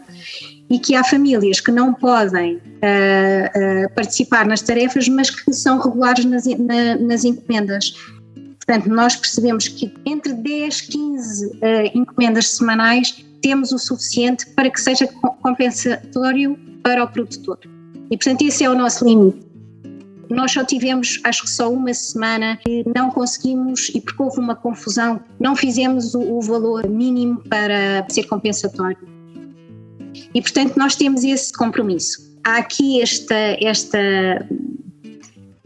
e 0.70 0.78
que 0.78 0.94
há 0.94 1.04
famílias 1.04 1.60
que 1.60 1.70
não 1.70 1.92
podem 1.92 2.56
uh, 2.56 2.58
uh, 2.58 3.94
participar 3.94 4.46
nas 4.46 4.62
tarefas, 4.62 5.08
mas 5.08 5.30
que 5.30 5.52
são 5.52 5.78
regulares 5.78 6.24
nas, 6.24 6.46
na, 6.46 6.96
nas 6.96 7.24
encomendas. 7.24 7.94
Portanto, 8.34 8.88
nós 8.88 9.14
percebemos 9.14 9.68
que 9.68 9.92
entre 10.06 10.32
10, 10.32 10.80
15 10.80 11.46
uh, 11.46 11.58
encomendas 11.94 12.48
semanais 12.48 13.24
temos 13.42 13.72
o 13.72 13.78
suficiente 13.78 14.46
para 14.46 14.70
que 14.70 14.80
seja 14.80 15.06
compensatório 15.42 16.58
para 16.82 17.04
o 17.04 17.08
produtor. 17.08 17.58
E, 18.10 18.16
portanto, 18.16 18.42
esse 18.42 18.64
é 18.64 18.70
o 18.70 18.74
nosso 18.74 19.04
limite. 19.04 19.53
Nós 20.30 20.52
só 20.52 20.64
tivemos, 20.64 21.20
acho 21.24 21.42
que 21.42 21.50
só 21.50 21.72
uma 21.72 21.92
semana, 21.92 22.56
que 22.56 22.84
não 22.94 23.10
conseguimos, 23.10 23.90
e 23.94 24.00
porque 24.00 24.22
houve 24.22 24.38
uma 24.38 24.54
confusão, 24.54 25.20
não 25.38 25.54
fizemos 25.54 26.14
o, 26.14 26.20
o 26.20 26.40
valor 26.40 26.88
mínimo 26.88 27.42
para 27.48 28.06
ser 28.08 28.24
compensatório. 28.24 28.98
E, 30.34 30.40
portanto, 30.40 30.76
nós 30.76 30.96
temos 30.96 31.24
esse 31.24 31.52
compromisso. 31.52 32.34
Há 32.44 32.58
aqui 32.58 33.00
esta, 33.00 33.34
esta, 33.60 33.98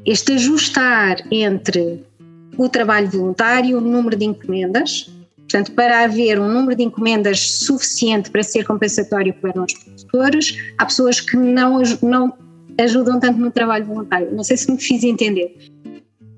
este 0.05 0.33
ajustar 0.33 1.17
entre 1.31 2.05
o 2.57 2.69
trabalho 2.69 3.09
voluntário, 3.11 3.79
o 3.79 3.81
número 3.81 4.17
de 4.17 4.25
encomendas, 4.25 5.11
Portanto, 5.51 5.73
para 5.73 6.05
haver 6.05 6.39
um 6.39 6.47
número 6.47 6.77
de 6.77 6.83
encomendas 6.83 7.41
suficiente 7.41 8.31
para 8.31 8.43
ser 8.43 8.67
compensatório 8.67 9.33
para 9.33 9.63
os 9.63 9.73
produtores, 9.73 10.55
há 10.77 10.85
pessoas 10.85 11.23
que 11.23 11.39
não, 11.39 11.81
não 12.03 12.35
ajudam 12.79 13.19
tanto 13.19 13.39
no 13.39 13.51
trabalho 13.51 13.85
voluntário. 13.85 14.35
Não 14.35 14.45
sei 14.45 14.57
se 14.57 14.71
me 14.71 14.79
fiz 14.79 15.03
entender. 15.05 15.55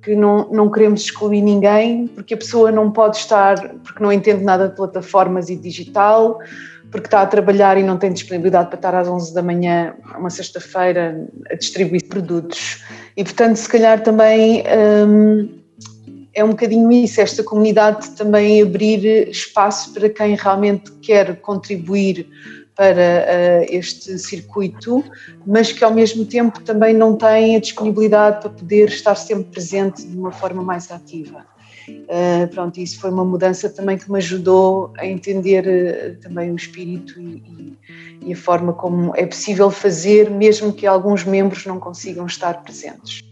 que 0.02 0.16
não, 0.16 0.50
não 0.50 0.70
queremos 0.70 1.02
excluir 1.02 1.42
ninguém, 1.42 2.06
porque 2.06 2.32
a 2.32 2.36
pessoa 2.36 2.72
não 2.72 2.90
pode 2.90 3.18
estar, 3.18 3.56
porque 3.84 4.02
não 4.02 4.10
entende 4.10 4.42
nada 4.42 4.68
de 4.68 4.74
plataformas 4.74 5.50
e 5.50 5.56
digital, 5.56 6.38
porque 6.90 7.06
está 7.06 7.20
a 7.20 7.26
trabalhar 7.26 7.76
e 7.76 7.82
não 7.82 7.98
tem 7.98 8.10
disponibilidade 8.10 8.68
para 8.68 8.76
estar 8.76 8.94
às 8.94 9.06
11 9.06 9.34
da 9.34 9.42
manhã, 9.42 9.94
uma 10.18 10.30
sexta-feira, 10.30 11.28
a 11.50 11.54
distribuir 11.54 12.08
produtos. 12.08 12.82
E, 13.14 13.22
portanto, 13.22 13.56
se 13.56 13.68
calhar 13.68 14.02
também 14.02 14.64
hum, 15.06 15.60
é 16.34 16.44
um 16.44 16.50
bocadinho 16.50 16.90
isso, 16.90 17.20
esta 17.20 17.42
comunidade 17.42 18.10
também 18.12 18.62
abrir 18.62 19.28
espaço 19.28 19.92
para 19.92 20.08
quem 20.08 20.34
realmente 20.34 20.90
quer 21.02 21.36
contribuir 21.40 22.26
para 22.80 22.94
uh, 22.96 23.66
este 23.68 24.18
circuito, 24.18 25.04
mas 25.46 25.70
que 25.70 25.84
ao 25.84 25.92
mesmo 25.92 26.24
tempo 26.24 26.62
também 26.62 26.94
não 26.94 27.14
tem 27.14 27.54
a 27.54 27.60
disponibilidade 27.60 28.40
para 28.40 28.48
poder 28.48 28.88
estar 28.88 29.14
sempre 29.16 29.44
presente 29.50 30.02
de 30.02 30.16
uma 30.16 30.32
forma 30.32 30.62
mais 30.62 30.90
ativa. 30.90 31.44
Uh, 31.86 32.48
pronto, 32.50 32.80
isso 32.80 32.98
foi 32.98 33.10
uma 33.10 33.22
mudança 33.22 33.68
também 33.68 33.98
que 33.98 34.10
me 34.10 34.16
ajudou 34.16 34.94
a 34.96 35.06
entender 35.06 35.66
uh, 35.66 36.22
também 36.22 36.50
o 36.50 36.56
espírito 36.56 37.20
e, 37.20 37.76
e, 38.22 38.28
e, 38.28 38.32
a 38.32 38.36
forma 38.36 38.72
como 38.72 39.14
é 39.14 39.26
possível 39.26 39.70
fazer, 39.70 40.30
mesmo 40.30 40.72
que 40.72 40.86
alguns 40.86 41.22
membros 41.22 41.66
não 41.66 41.78
consigam 41.78 42.24
estar 42.24 42.62
presentes. 42.62 43.22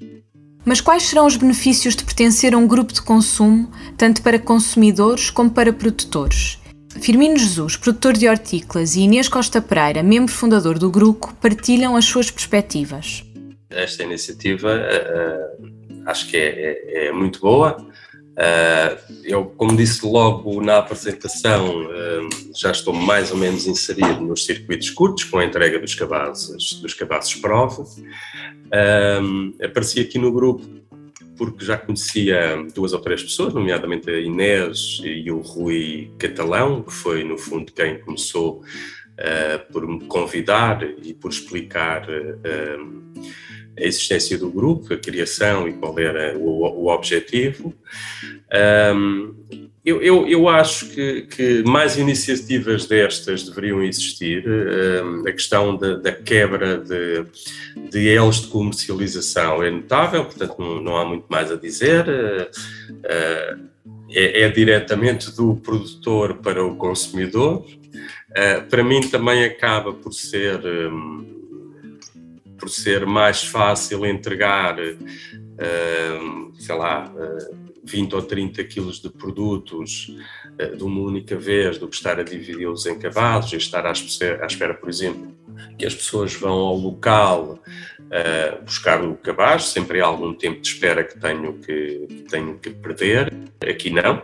Mas 0.63 0.83
quais 0.83 1.05
serão 1.05 1.25
os 1.25 1.39
benefícios 1.39 1.97
de 1.97 2.05
pertencer 2.05 2.53
a 2.53 2.59
um 2.59 2.67
grupo 2.67 2.93
de 2.93 3.01
consumo, 3.01 3.71
tanto 3.97 4.21
para 4.21 4.39
consumidores 4.39 5.31
como 5.31 5.51
para 5.51 5.73
produtores? 5.73 6.59
Firmino 6.99 7.37
Jesus, 7.37 7.77
produtor 7.77 8.15
de 8.15 8.29
hortícolas, 8.29 8.97
e 8.97 9.01
Inês 9.01 9.29
Costa 9.29 9.61
Pereira, 9.61 10.03
membro 10.03 10.33
fundador 10.33 10.79
do 10.79 10.91
grupo, 10.91 11.33
partilham 11.41 11.97
as 11.97 12.05
suas 12.05 12.31
perspectivas. 12.31 13.25
Esta 13.71 14.03
iniciativa 14.03 14.75
uh, 14.75 16.03
acho 16.07 16.29
que 16.29 16.37
é, 16.37 16.49
é, 16.49 17.07
é 17.07 17.13
muito 17.13 17.41
boa. 17.41 17.77
Uh, 17.79 19.15
eu, 19.25 19.47
como 19.57 19.77
disse 19.77 20.07
logo 20.07 20.63
na 20.63 20.79
apresentação, 20.79 21.85
uh, 21.87 22.29
já 22.55 22.71
estou 22.71 22.95
mais 22.95 23.31
ou 23.31 23.37
menos 23.37 23.67
inserido 23.67 24.21
nos 24.21 24.45
circuitos 24.45 24.91
curtos, 24.91 25.25
com 25.25 25.39
a 25.39 25.45
entrega 25.45 25.79
dos 25.79 25.95
cabazes, 25.95 26.75
dos 26.81 26.95
cabazes 26.95 27.35
prova. 27.35 27.85
apareci 29.63 30.01
aqui 30.01 30.19
no 30.19 30.33
grupo 30.33 30.79
porque 31.39 31.65
já 31.65 31.79
conhecia 31.79 32.67
duas 32.75 32.93
ou 32.93 32.99
três 33.01 33.23
pessoas, 33.23 33.55
nomeadamente 33.55 34.11
a 34.11 34.19
Inês 34.19 35.01
e 35.05 35.31
o 35.31 35.39
Rui 35.39 36.11
Catalão, 36.19 36.83
que 36.83 36.93
foi, 36.93 37.23
no 37.23 37.39
fundo, 37.39 37.73
quem 37.73 38.01
começou 38.01 38.59
uh, 38.59 39.73
por 39.73 39.87
me 39.87 40.05
convidar 40.07 40.83
e 41.03 41.15
por 41.15 41.31
explicar 41.31 42.09
uh, 42.11 43.23
a 43.79 43.83
existência 43.83 44.37
do 44.37 44.51
grupo, 44.51 44.93
a 44.93 44.99
criação 44.99 45.69
e 45.69 45.73
qual 45.75 45.97
era 45.99 46.37
o, 46.37 46.65
o 46.65 46.93
objetivo. 46.93 47.73
Um, 48.95 49.35
eu, 49.85 50.03
eu, 50.03 50.29
eu, 50.29 50.49
acho 50.49 50.91
que, 50.91 51.23
que, 51.23 51.63
mais 51.63 51.97
iniciativas 51.97 52.87
destas 52.87 53.45
deveriam 53.45 53.83
existir. 53.83 54.45
Um, 54.47 55.27
a 55.27 55.33
questão 55.33 55.77
da, 55.77 55.95
da 55.95 56.13
quebra 56.13 56.79
de, 56.79 57.25
de 57.91 58.09
elos 58.09 58.43
de 58.43 58.49
comercialização 58.49 59.63
é 59.63 59.71
notável, 59.71 60.25
portanto, 60.25 60.57
não, 60.59 60.81
não 60.83 60.97
há 60.97 61.05
muito 61.05 61.27
mais 61.29 61.51
a 61.51 61.57
dizer. 61.57 62.07
Uh, 62.09 63.69
é, 64.11 64.43
é, 64.43 64.49
diretamente 64.49 65.31
do 65.37 65.57
produtor 65.57 66.39
para 66.39 66.65
o 66.65 66.77
consumidor. 66.77 67.65
Uh, 68.31 68.67
para 68.69 68.83
mim, 68.83 69.03
também 69.03 69.45
acaba 69.45 69.93
por 69.93 70.13
ser. 70.13 70.61
Um, 70.65 71.39
por 72.59 72.69
ser 72.69 73.07
mais 73.07 73.45
fácil 73.45 74.05
entregar, 74.05 74.77
uh, 74.81 76.53
sei 76.59 76.75
lá, 76.75 77.09
uh, 77.09 77.68
20 77.89 78.15
ou 78.15 78.23
30 78.23 78.63
quilos 78.65 79.01
de 79.01 79.09
produtos 79.09 80.15
uh, 80.61 80.77
de 80.77 80.85
uma 80.85 81.01
única 81.01 81.37
vez 81.37 81.79
do 81.79 81.89
que 81.89 81.97
estar 81.97 82.21
a 82.21 82.23
dividi-los 82.23 82.87
em 82.87 82.99
cavalos 82.99 83.53
e 83.53 83.57
estar 83.57 83.87
à 83.87 83.93
espera, 83.93 84.75
por 84.75 84.89
exemplo, 84.89 85.35
que 85.79 85.87
as 85.87 85.95
pessoas 85.95 86.35
vão 86.35 86.53
ao 86.53 86.77
local 86.77 87.59
uh, 87.99 88.63
buscar 88.63 89.03
o 89.03 89.15
cabaz, 89.17 89.65
sempre 89.65 90.01
há 90.01 90.07
algum 90.07 90.35
tempo 90.35 90.61
de 90.61 90.69
espera 90.69 91.03
que 91.03 91.19
tenho 91.19 91.55
que, 91.55 92.07
que 92.09 92.23
tenho 92.29 92.59
que 92.59 92.71
perder. 92.71 93.33
Aqui 93.61 93.91
não, 93.91 94.23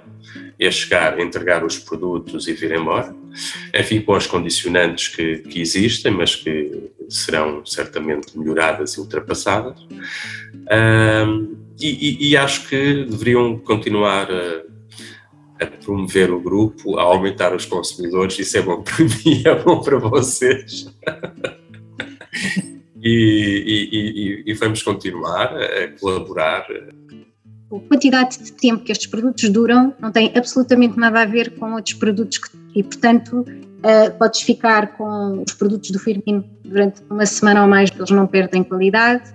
é 0.59 0.71
chegar, 0.71 1.19
entregar 1.19 1.65
os 1.65 1.79
produtos 1.79 2.47
e 2.47 2.53
vir 2.53 2.73
embora. 2.73 3.15
Enfim, 3.75 4.01
com 4.01 4.15
as 4.15 4.27
condicionantes 4.27 5.09
que, 5.09 5.39
que 5.39 5.61
existem, 5.61 6.13
mas 6.13 6.37
que 6.37 6.91
serão 7.09 7.65
certamente 7.67 8.39
melhoradas 8.39 8.95
e 8.95 9.01
ultrapassadas. 9.01 9.79
Um, 10.71 11.64
e, 11.81 11.89
e, 11.89 12.31
e, 12.31 12.37
acho 12.37 12.69
que 12.69 13.05
deveriam 13.05 13.59
continuar 13.59 14.29
a, 14.31 15.65
a, 15.65 15.67
promover 15.67 16.31
o 16.31 16.41
grupo, 16.41 16.99
a 16.99 17.03
aumentar 17.03 17.55
os 17.55 17.67
consumidores. 17.67 18.39
Isso 18.39 18.57
é 18.59 18.63
bom 18.63 18.83
para 18.83 19.03
mim, 19.05 19.43
é 19.45 19.55
bom 19.63 19.81
para 19.81 19.99
vocês. 19.99 20.87
e, 23.03 24.43
e, 24.47 24.55
vamos 24.55 24.83
continuar 24.83 25.57
a 25.57 25.89
colaborar. 25.99 26.67
A 27.73 27.89
quantidade 27.89 28.39
de 28.39 28.53
tempo 28.53 28.85
que 28.85 28.93
estes 28.93 29.09
produtos 29.09 29.49
duram 29.51 29.93
não 29.99 30.13
tem 30.13 30.33
absolutamente 30.37 30.97
nada 30.97 31.23
a 31.23 31.25
ver 31.25 31.57
com 31.57 31.75
outros 31.75 31.95
produtos 31.95 32.39
que, 32.39 32.51
e, 32.75 32.83
portanto, 32.83 33.41
uh, 33.41 34.19
podes 34.19 34.43
ficar 34.43 34.97
com 34.97 35.43
os 35.45 35.53
produtos 35.55 35.91
do 35.91 35.99
Firmino 35.99 36.45
durante 36.65 37.03
uma 37.11 37.27
semana 37.27 37.63
ou 37.63 37.69
mais, 37.69 37.91
eles 37.91 38.11
não 38.11 38.27
perdem 38.27 38.63
qualidade 38.63 39.35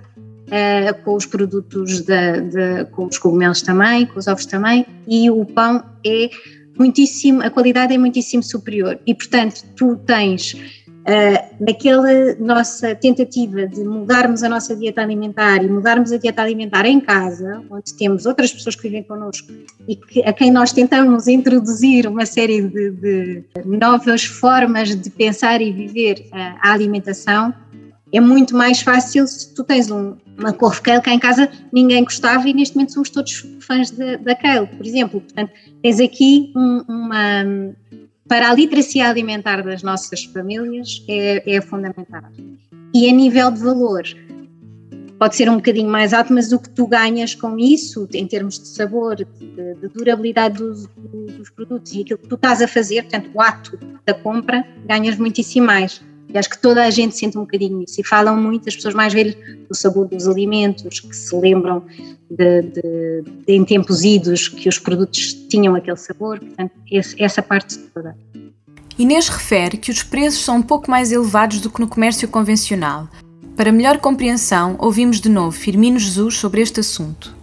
uh, 0.49 1.03
com 1.03 1.15
os 1.15 1.25
produtos 1.25 2.01
de, 2.01 2.41
de, 2.41 2.85
com 2.91 3.05
os 3.05 3.17
cogumelos 3.17 3.61
também, 3.61 4.05
com 4.05 4.19
os 4.19 4.27
ovos 4.27 4.45
também, 4.45 4.85
e 5.07 5.29
o 5.29 5.45
pão 5.45 5.83
é 6.05 6.29
muitíssimo, 6.77 7.41
a 7.41 7.49
qualidade 7.49 7.93
é 7.93 7.97
muitíssimo 7.97 8.41
superior. 8.41 8.99
E, 9.05 9.13
portanto, 9.13 9.63
tu 9.75 9.95
tens 9.97 10.55
Uh, 10.99 11.63
naquela 11.65 12.35
nossa 12.39 12.93
tentativa 12.93 13.65
de 13.65 13.83
mudarmos 13.83 14.43
a 14.43 14.49
nossa 14.49 14.75
dieta 14.75 15.01
alimentar 15.01 15.63
e 15.63 15.67
mudarmos 15.67 16.11
a 16.11 16.17
dieta 16.17 16.41
alimentar 16.41 16.85
em 16.85 16.99
casa, 16.99 17.63
onde 17.71 17.95
temos 17.95 18.27
outras 18.27 18.53
pessoas 18.53 18.75
que 18.75 18.83
vivem 18.83 19.01
connosco 19.03 19.47
e 19.87 19.95
que, 19.95 20.21
a 20.21 20.31
quem 20.31 20.51
nós 20.51 20.71
tentamos 20.71 21.25
introduzir 21.27 22.05
uma 22.05 22.27
série 22.27 22.61
de, 22.61 22.91
de 22.91 23.43
novas 23.65 24.25
formas 24.25 24.93
de 24.93 25.09
pensar 25.09 25.61
e 25.61 25.71
viver 25.71 26.27
uh, 26.27 26.59
a 26.61 26.73
alimentação, 26.73 27.55
é 28.11 28.19
muito 28.19 28.55
mais 28.55 28.81
fácil 28.81 29.25
se 29.27 29.53
tu 29.55 29.63
tens 29.63 29.89
um, 29.89 30.15
uma 30.39 30.53
couve 30.53 30.81
kale 30.81 31.01
cá 31.01 31.13
em 31.13 31.19
casa 31.19 31.49
ninguém 31.71 32.03
gostava 32.03 32.47
e 32.47 32.53
neste 32.53 32.75
momento 32.75 32.93
somos 32.93 33.09
todos 33.09 33.45
fãs 33.59 33.91
da 33.91 34.35
kale, 34.35 34.67
por 34.67 34.85
exemplo. 34.85 35.21
Portanto, 35.21 35.51
tens 35.81 35.99
aqui 35.99 36.51
um, 36.55 36.83
uma... 36.87 37.43
Para 38.27 38.51
a 38.51 38.53
literacia 38.53 39.09
alimentar 39.09 39.63
das 39.63 39.81
nossas 39.81 40.23
famílias 40.25 41.03
é, 41.07 41.55
é 41.55 41.61
fundamental. 41.61 42.21
E 42.93 43.09
a 43.09 43.11
nível 43.11 43.51
de 43.51 43.59
valor, 43.59 44.03
pode 45.19 45.35
ser 45.35 45.49
um 45.49 45.57
bocadinho 45.57 45.89
mais 45.89 46.13
alto, 46.13 46.33
mas 46.33 46.53
o 46.53 46.59
que 46.59 46.69
tu 46.69 46.87
ganhas 46.87 47.35
com 47.35 47.59
isso, 47.59 48.07
em 48.13 48.25
termos 48.25 48.57
de 48.57 48.67
sabor, 48.69 49.17
de, 49.17 49.25
de 49.25 49.87
durabilidade 49.89 50.57
dos, 50.57 50.87
dos, 51.37 51.49
produtos 51.49 51.93
e 51.93 52.01
aquilo 52.01 52.17
que 52.19 52.27
tu 52.27 52.35
estás 52.35 52.61
a 52.61 52.67
fazer, 52.67 53.03
portanto, 53.03 53.29
o 53.33 53.41
ato 53.41 53.77
da 54.05 54.13
compra, 54.13 54.65
ganhas 54.85 55.17
muitíssimo 55.17 55.67
mais. 55.67 56.01
E 56.31 56.37
acho 56.37 56.49
que 56.49 56.59
toda 56.59 56.83
a 56.83 56.89
gente 56.89 57.17
sente 57.17 57.37
um 57.37 57.41
bocadinho 57.41 57.83
isso. 57.83 57.99
E 57.99 58.03
falam 58.03 58.37
muito, 58.37 58.69
as 58.69 58.75
pessoas 58.75 58.93
mais 58.93 59.13
velhas, 59.13 59.35
do 59.67 59.75
sabor 59.75 60.07
dos 60.07 60.27
alimentos, 60.27 60.99
que 60.99 61.15
se 61.15 61.35
lembram 61.35 61.83
de, 62.29 62.61
de, 62.61 63.23
de 63.47 63.53
em 63.53 63.65
tempos 63.65 64.03
idos 64.03 64.47
que 64.47 64.69
os 64.69 64.77
produtos 64.77 65.33
tinham 65.49 65.75
aquele 65.75 65.97
sabor. 65.97 66.39
Portanto, 66.39 66.71
esse, 66.91 67.21
essa 67.21 67.41
parte 67.41 67.77
toda. 67.77 68.15
Inês 68.97 69.29
refere 69.29 69.77
que 69.77 69.91
os 69.91 70.03
preços 70.03 70.43
são 70.43 70.57
um 70.57 70.61
pouco 70.61 70.91
mais 70.91 71.11
elevados 71.11 71.61
do 71.61 71.69
que 71.69 71.79
no 71.79 71.87
comércio 71.87 72.27
convencional. 72.27 73.07
Para 73.55 73.71
melhor 73.71 73.97
compreensão, 73.97 74.75
ouvimos 74.79 75.19
de 75.19 75.29
novo 75.29 75.51
Firmino 75.51 75.97
Jesus 75.99 76.35
sobre 76.35 76.61
este 76.61 76.79
assunto 76.79 77.38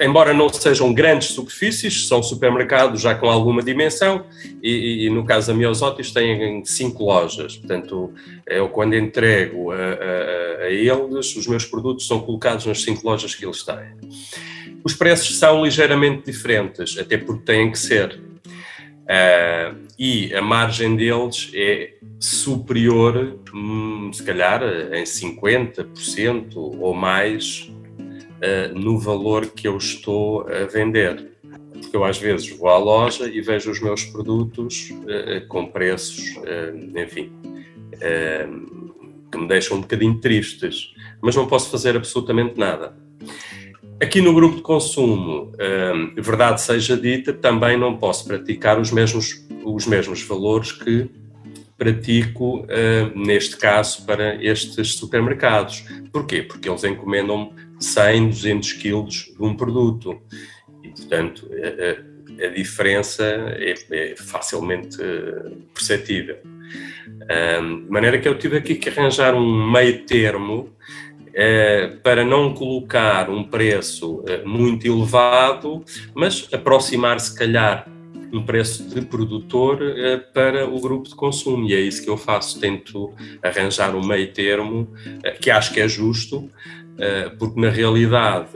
embora 0.00 0.32
não 0.32 0.48
sejam 0.48 0.92
grandes 0.92 1.28
superfícies, 1.28 2.06
são 2.06 2.22
supermercados 2.22 3.00
já 3.00 3.14
com 3.14 3.28
alguma 3.28 3.62
dimensão 3.62 4.24
e, 4.62 5.06
e 5.06 5.10
no 5.10 5.24
caso 5.24 5.48
da 5.48 5.54
Miosotis 5.54 6.12
têm 6.12 6.64
cinco 6.64 7.04
lojas, 7.04 7.56
portanto 7.56 8.12
eu 8.46 8.68
quando 8.68 8.94
entrego 8.94 9.72
a, 9.72 9.76
a, 9.76 10.64
a, 10.64 10.70
eles, 10.70 11.34
os 11.34 11.46
meus 11.46 11.64
produtos 11.64 12.06
são 12.06 12.20
colocados 12.20 12.66
nas 12.66 12.82
cinco 12.82 13.06
lojas 13.08 13.34
que 13.34 13.44
eles 13.44 13.62
têm. 13.62 13.96
Os 14.84 14.94
preços 14.94 15.38
são 15.38 15.64
ligeiramente 15.64 16.24
diferentes, 16.24 16.96
até 16.98 17.18
porque 17.18 17.44
têm 17.44 17.70
que 17.70 17.78
ser. 17.78 18.18
Uh, 19.10 19.76
e 19.98 20.32
a 20.34 20.40
margem 20.40 20.96
deles 20.96 21.50
é 21.52 21.94
superior, 22.18 23.38
hum, 23.52 24.10
se 24.12 24.22
calhar, 24.22 24.62
em 24.92 25.02
50% 25.02 26.54
ou 26.54 26.94
mais 26.94 27.70
uh, 28.40 28.78
no 28.78 28.98
valor 28.98 29.46
que 29.46 29.68
eu 29.68 29.76
estou 29.76 30.46
a 30.48 30.64
vender. 30.64 31.30
Porque 31.72 31.96
eu 31.96 32.04
às 32.04 32.18
vezes 32.18 32.48
vou 32.50 32.68
à 32.68 32.78
loja 32.78 33.28
e 33.28 33.40
vejo 33.40 33.70
os 33.70 33.80
meus 33.80 34.04
produtos 34.04 34.90
uh, 34.90 35.46
com 35.48 35.66
preços, 35.66 36.36
uh, 36.36 36.98
enfim, 36.98 37.32
que 39.30 39.38
me 39.38 39.46
deixam 39.46 39.76
um 39.76 39.80
bocadinho 39.82 40.18
tristes, 40.20 40.94
mas 41.20 41.36
não 41.36 41.46
posso 41.46 41.70
fazer 41.70 41.96
absolutamente 41.96 42.58
nada. 42.58 42.96
Aqui 44.02 44.22
no 44.22 44.32
grupo 44.32 44.56
de 44.56 44.62
consumo, 44.62 45.52
verdade 46.16 46.62
seja 46.62 46.96
dita, 46.96 47.30
também 47.34 47.76
não 47.76 47.98
posso 47.98 48.26
praticar 48.26 48.80
os 48.80 48.90
mesmos, 48.90 49.46
os 49.62 49.86
mesmos 49.86 50.22
valores 50.22 50.72
que 50.72 51.10
pratico, 51.76 52.66
neste 53.14 53.58
caso, 53.58 54.06
para 54.06 54.42
estes 54.42 54.94
supermercados. 54.94 55.84
Porquê? 56.10 56.42
Porque 56.42 56.66
eles 56.66 56.82
encomendam 56.82 57.52
100, 57.80 58.28
200 58.28 58.72
quilos 58.74 59.32
de 59.36 59.42
um 59.42 59.56
produto. 59.56 60.20
E, 60.82 60.88
portanto, 60.88 61.50
a, 61.52 62.46
a 62.46 62.48
diferença 62.48 63.24
é, 63.24 63.74
é 63.90 64.14
facilmente 64.16 64.96
perceptível. 65.74 66.38
De 67.26 67.90
maneira 67.90 68.18
que 68.18 68.28
eu 68.28 68.38
tive 68.38 68.56
aqui 68.56 68.74
que 68.74 68.88
arranjar 68.88 69.34
um 69.34 69.70
meio 69.70 70.04
termo 70.04 70.70
é, 71.32 71.88
para 72.02 72.24
não 72.24 72.52
colocar 72.54 73.30
um 73.30 73.44
preço 73.44 74.24
é, 74.26 74.44
muito 74.44 74.86
elevado, 74.86 75.84
mas 76.14 76.48
aproximar, 76.52 77.20
se 77.20 77.36
calhar, 77.36 77.88
um 78.32 78.42
preço 78.44 78.88
de 78.88 79.02
produtor 79.02 79.80
para 80.32 80.68
o 80.68 80.80
grupo 80.80 81.08
de 81.08 81.16
consumo. 81.16 81.66
E 81.66 81.74
é 81.74 81.80
isso 81.80 82.02
que 82.04 82.08
eu 82.08 82.16
faço, 82.16 82.60
tento 82.60 83.12
arranjar 83.42 83.94
um 83.96 84.06
meio 84.06 84.32
termo, 84.32 84.88
que 85.40 85.50
acho 85.50 85.74
que 85.74 85.80
é 85.80 85.88
justo, 85.88 86.48
porque 87.38 87.60
na 87.60 87.70
realidade 87.70 88.50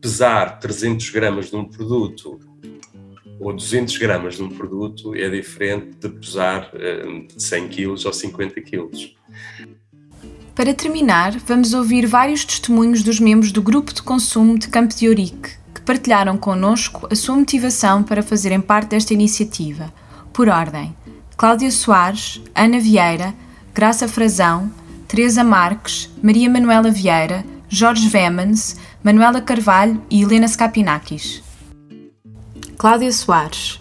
pesar 0.00 0.58
300 0.58 1.10
gramas 1.10 1.50
de 1.50 1.56
um 1.56 1.64
produto 1.64 2.38
ou 3.38 3.52
200 3.52 3.98
gramas 3.98 4.36
de 4.36 4.42
um 4.42 4.48
produto 4.48 5.14
é 5.14 5.28
diferente 5.28 5.96
de 5.96 6.08
pesar 6.08 6.70
100 7.36 7.68
quilos 7.68 8.04
ou 8.04 8.12
50 8.12 8.60
quilos. 8.60 9.16
Para 10.54 10.74
terminar, 10.74 11.38
vamos 11.38 11.72
ouvir 11.72 12.06
vários 12.06 12.44
testemunhos 12.44 13.02
dos 13.02 13.18
membros 13.18 13.52
do 13.52 13.62
grupo 13.62 13.92
de 13.92 14.02
consumo 14.02 14.58
de 14.58 14.68
Campo 14.68 14.94
de 14.94 15.08
Ourique, 15.08 15.50
que 15.74 15.80
partilharam 15.80 16.36
connosco 16.36 17.08
a 17.10 17.14
sua 17.14 17.36
motivação 17.36 18.02
para 18.02 18.22
fazerem 18.22 18.60
parte 18.60 18.90
desta 18.90 19.14
iniciativa. 19.14 19.92
Por 20.32 20.48
ordem: 20.48 20.94
Cláudia 21.36 21.70
Soares, 21.70 22.42
Ana 22.54 22.78
Vieira, 22.78 23.34
Graça 23.72 24.06
Frazão, 24.06 24.70
Teresa 25.12 25.44
Marques, 25.44 26.08
Maria 26.22 26.48
Manuela 26.48 26.90
Vieira, 26.90 27.44
Jorge 27.68 28.08
Vemans, 28.08 28.78
Manuela 29.04 29.42
Carvalho 29.42 30.00
e 30.08 30.22
Helena 30.22 30.48
Scapinakis. 30.48 31.42
Cláudia 32.78 33.12
Soares. 33.12 33.78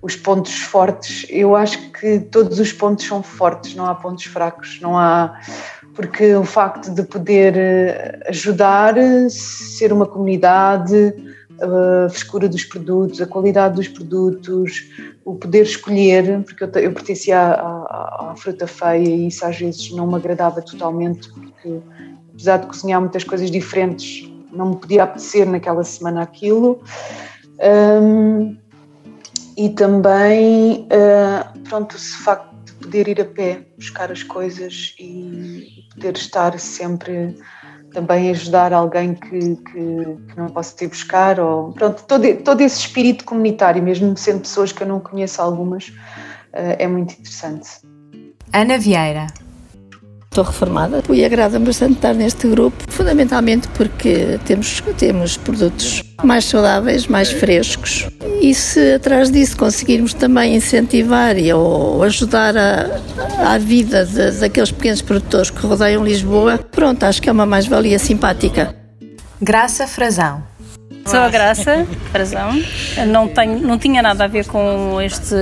Os 0.00 0.14
pontos 0.14 0.60
fortes, 0.60 1.26
eu 1.28 1.56
acho 1.56 1.90
que 1.90 2.20
todos 2.20 2.60
os 2.60 2.72
pontos 2.72 3.04
são 3.04 3.20
fortes, 3.20 3.74
não 3.74 3.84
há 3.84 3.96
pontos 3.96 4.26
fracos, 4.26 4.78
não 4.80 4.96
há 4.96 5.40
porque 5.92 6.36
o 6.36 6.44
facto 6.44 6.88
de 6.94 7.02
poder 7.02 7.56
eh, 7.56 8.20
ajudar, 8.28 8.94
ser 9.30 9.92
uma 9.92 10.06
comunidade, 10.06 11.12
a 11.60 12.08
frescura 12.08 12.48
dos 12.48 12.64
produtos, 12.64 13.20
a 13.20 13.26
qualidade 13.26 13.74
dos 13.74 13.88
produtos, 13.88 14.84
o 15.24 15.34
poder 15.34 15.62
escolher, 15.62 16.42
porque 16.44 16.64
eu, 16.64 16.68
eu 16.82 16.92
pertencia 16.92 17.38
à, 17.38 17.52
à, 17.52 18.30
à, 18.30 18.36
fruta 18.36 18.66
feia 18.66 19.08
e 19.08 19.28
isso 19.28 19.44
às 19.44 19.58
vezes 19.58 19.90
não 19.92 20.06
me 20.06 20.16
agradava 20.16 20.60
totalmente, 20.60 21.28
porque 21.32 21.80
apesar 22.32 22.58
de 22.58 22.66
cozinhar 22.66 23.00
muitas 23.00 23.24
coisas 23.24 23.50
diferentes, 23.50 24.30
não 24.52 24.70
me 24.70 24.76
podia 24.76 25.04
apetecer 25.04 25.46
naquela 25.48 25.82
semana 25.82 26.22
aquilo. 26.22 26.82
Um, 28.02 28.56
e 29.56 29.68
também, 29.70 30.88
uh, 30.90 31.58
pronto, 31.68 31.94
o 31.94 31.98
facto 31.98 32.52
de 32.64 32.72
poder 32.74 33.08
ir 33.08 33.20
a 33.20 33.24
pé 33.24 33.66
buscar 33.78 34.10
as 34.10 34.22
coisas 34.22 34.94
e 34.98 35.86
poder 35.94 36.16
estar 36.16 36.58
sempre 36.58 37.36
também 37.94 38.30
ajudar 38.30 38.72
alguém 38.72 39.14
que, 39.14 39.56
que, 39.56 39.56
que 39.62 40.36
não 40.36 40.48
possa 40.48 40.84
ir 40.84 40.88
buscar, 40.88 41.38
ou 41.38 41.72
pronto, 41.72 42.02
todo, 42.02 42.36
todo 42.42 42.60
esse 42.60 42.80
espírito 42.80 43.24
comunitário, 43.24 43.82
mesmo 43.82 44.16
sendo 44.16 44.40
pessoas 44.40 44.72
que 44.72 44.82
eu 44.82 44.86
não 44.86 44.98
conheço 44.98 45.40
algumas, 45.40 45.88
uh, 45.88 46.76
é 46.78 46.86
muito 46.86 47.12
interessante. 47.12 47.68
Ana 48.52 48.76
Vieira 48.76 49.28
Estou 50.34 50.42
reformada 50.42 51.00
e 51.10 51.24
agrada-me 51.24 51.64
bastante 51.64 51.92
estar 51.92 52.12
neste 52.12 52.48
grupo, 52.48 52.82
fundamentalmente 52.88 53.68
porque 53.68 54.36
temos, 54.44 54.82
temos 54.98 55.36
produtos 55.36 56.02
mais 56.24 56.44
saudáveis, 56.46 57.06
mais 57.06 57.30
frescos. 57.30 58.08
E 58.40 58.52
se 58.52 58.94
atrás 58.94 59.30
disso 59.30 59.56
conseguirmos 59.56 60.12
também 60.12 60.56
incentivar 60.56 61.38
e, 61.38 61.52
ou 61.52 62.02
ajudar 62.02 62.56
a, 62.56 63.00
a 63.44 63.58
vida 63.58 64.04
de, 64.04 64.32
daqueles 64.40 64.72
pequenos 64.72 65.02
produtores 65.02 65.50
que 65.50 65.64
rodeiam 65.64 66.04
Lisboa, 66.04 66.58
pronto, 66.58 67.04
acho 67.04 67.22
que 67.22 67.28
é 67.28 67.32
uma 67.32 67.46
mais-valia 67.46 68.00
simpática. 68.00 68.74
Graça 69.40 69.86
Frazão. 69.86 70.42
Sou 71.06 71.20
a 71.20 71.28
Graça 71.28 71.86
Frazão, 72.10 72.52
não, 73.06 73.28
tenho, 73.28 73.60
não 73.60 73.78
tinha 73.78 74.02
nada 74.02 74.24
a 74.24 74.26
ver 74.26 74.46
com 74.46 75.00
este 75.00 75.34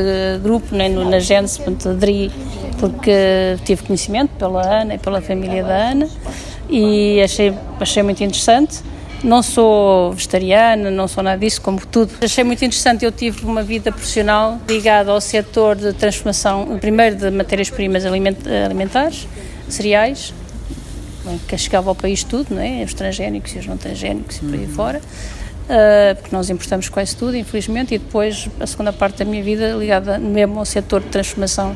grupo, 0.42 0.74
nem 0.74 0.90
no, 0.90 1.08
na 1.08 1.20
Gênesis, 1.20 1.58
portanto, 1.58 1.88
aderi 1.90 2.30
porque 2.80 3.56
tive 3.64 3.84
conhecimento 3.84 4.30
pela 4.30 4.60
Ana 4.60 4.94
e 4.96 4.98
pela 4.98 5.20
família 5.20 5.62
da 5.62 5.90
Ana 5.90 6.08
e 6.68 7.20
achei, 7.22 7.54
achei 7.78 8.02
muito 8.02 8.24
interessante. 8.24 8.80
Não 9.22 9.40
sou 9.40 10.12
vegetariana, 10.12 10.90
não 10.90 11.06
sou 11.06 11.22
nada 11.22 11.38
disso, 11.38 11.60
como 11.60 11.78
tudo. 11.86 12.12
Achei 12.20 12.42
muito 12.42 12.64
interessante. 12.64 13.04
Eu 13.04 13.12
tive 13.12 13.44
uma 13.44 13.62
vida 13.62 13.92
profissional 13.92 14.58
ligada 14.68 15.12
ao 15.12 15.20
setor 15.20 15.76
de 15.76 15.92
transformação, 15.92 16.76
primeiro 16.80 17.14
de 17.14 17.30
matérias-primas 17.30 18.04
alimentares, 18.04 19.28
cereais, 19.68 20.34
que 21.46 21.56
chegava 21.56 21.88
ao 21.88 21.94
país 21.94 22.24
tudo, 22.24 22.52
não 22.52 22.60
é? 22.60 22.82
os 22.82 22.94
transgénicos 22.94 23.54
e 23.54 23.58
os 23.58 23.66
não 23.66 23.76
transgénicos 23.76 24.38
e 24.38 24.40
por 24.40 24.54
aí 24.54 24.66
fora. 24.66 25.00
Uh, 25.62 26.14
porque 26.16 26.34
nós 26.34 26.50
importamos 26.50 26.88
quase 26.88 27.16
tudo, 27.16 27.36
infelizmente, 27.36 27.94
e 27.94 27.98
depois 27.98 28.48
a 28.58 28.66
segunda 28.66 28.92
parte 28.92 29.18
da 29.18 29.24
minha 29.24 29.42
vida 29.42 29.72
ligada 29.72 30.18
mesmo 30.18 30.58
ao 30.58 30.64
setor 30.64 31.00
de 31.00 31.06
transformação, 31.06 31.74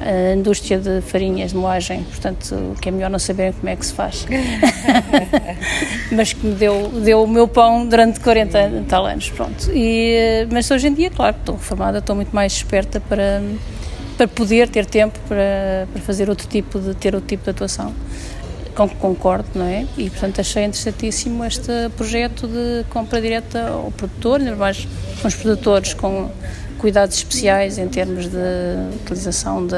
a 0.00 0.34
indústria 0.34 0.78
de 0.78 1.00
farinhas, 1.00 1.52
de 1.52 1.56
moagem, 1.56 2.02
portanto, 2.04 2.54
o 2.54 2.80
que 2.80 2.88
é 2.88 2.92
melhor 2.92 3.08
não 3.08 3.18
saberem 3.18 3.52
como 3.52 3.68
é 3.68 3.76
que 3.76 3.86
se 3.86 3.94
faz. 3.94 4.26
mas 6.12 6.34
que 6.34 6.46
me 6.46 6.54
deu, 6.54 6.90
deu 7.02 7.22
o 7.22 7.26
meu 7.26 7.48
pão 7.48 7.86
durante 7.86 8.20
40 8.20 8.84
tal 8.86 9.06
anos, 9.06 9.30
pronto. 9.30 9.70
E, 9.72 10.46
mas 10.50 10.70
hoje 10.70 10.88
em 10.88 10.94
dia, 10.94 11.10
claro, 11.10 11.36
estou 11.38 11.54
reformada, 11.54 11.98
estou 11.98 12.14
muito 12.14 12.34
mais 12.34 12.52
esperta 12.52 13.00
para, 13.00 13.42
para 14.18 14.28
poder 14.28 14.68
ter 14.68 14.84
tempo 14.84 15.18
para, 15.26 15.88
para 15.90 16.02
fazer 16.02 16.28
outro 16.28 16.46
tipo 16.46 16.78
de, 16.78 16.94
ter 16.94 17.14
outro 17.14 17.28
tipo 17.28 17.44
de 17.44 17.50
atuação 17.50 17.94
com 18.74 18.88
que 18.88 18.96
concordo, 18.96 19.48
não 19.54 19.66
é? 19.66 19.86
E, 19.96 20.08
portanto, 20.10 20.40
achei 20.40 20.64
interessantíssimo 20.64 21.44
este 21.44 21.72
projeto 21.96 22.46
de 22.46 22.84
compra 22.90 23.20
direta 23.20 23.68
ao 23.68 23.90
produtor, 23.90 24.40
ainda 24.40 24.56
mais 24.56 24.86
com 25.20 25.28
os 25.28 25.34
produtores 25.34 25.94
com 25.94 26.30
cuidados 26.78 27.16
especiais 27.16 27.78
em 27.78 27.88
termos 27.88 28.26
de 28.26 28.96
utilização 29.02 29.66
de, 29.66 29.76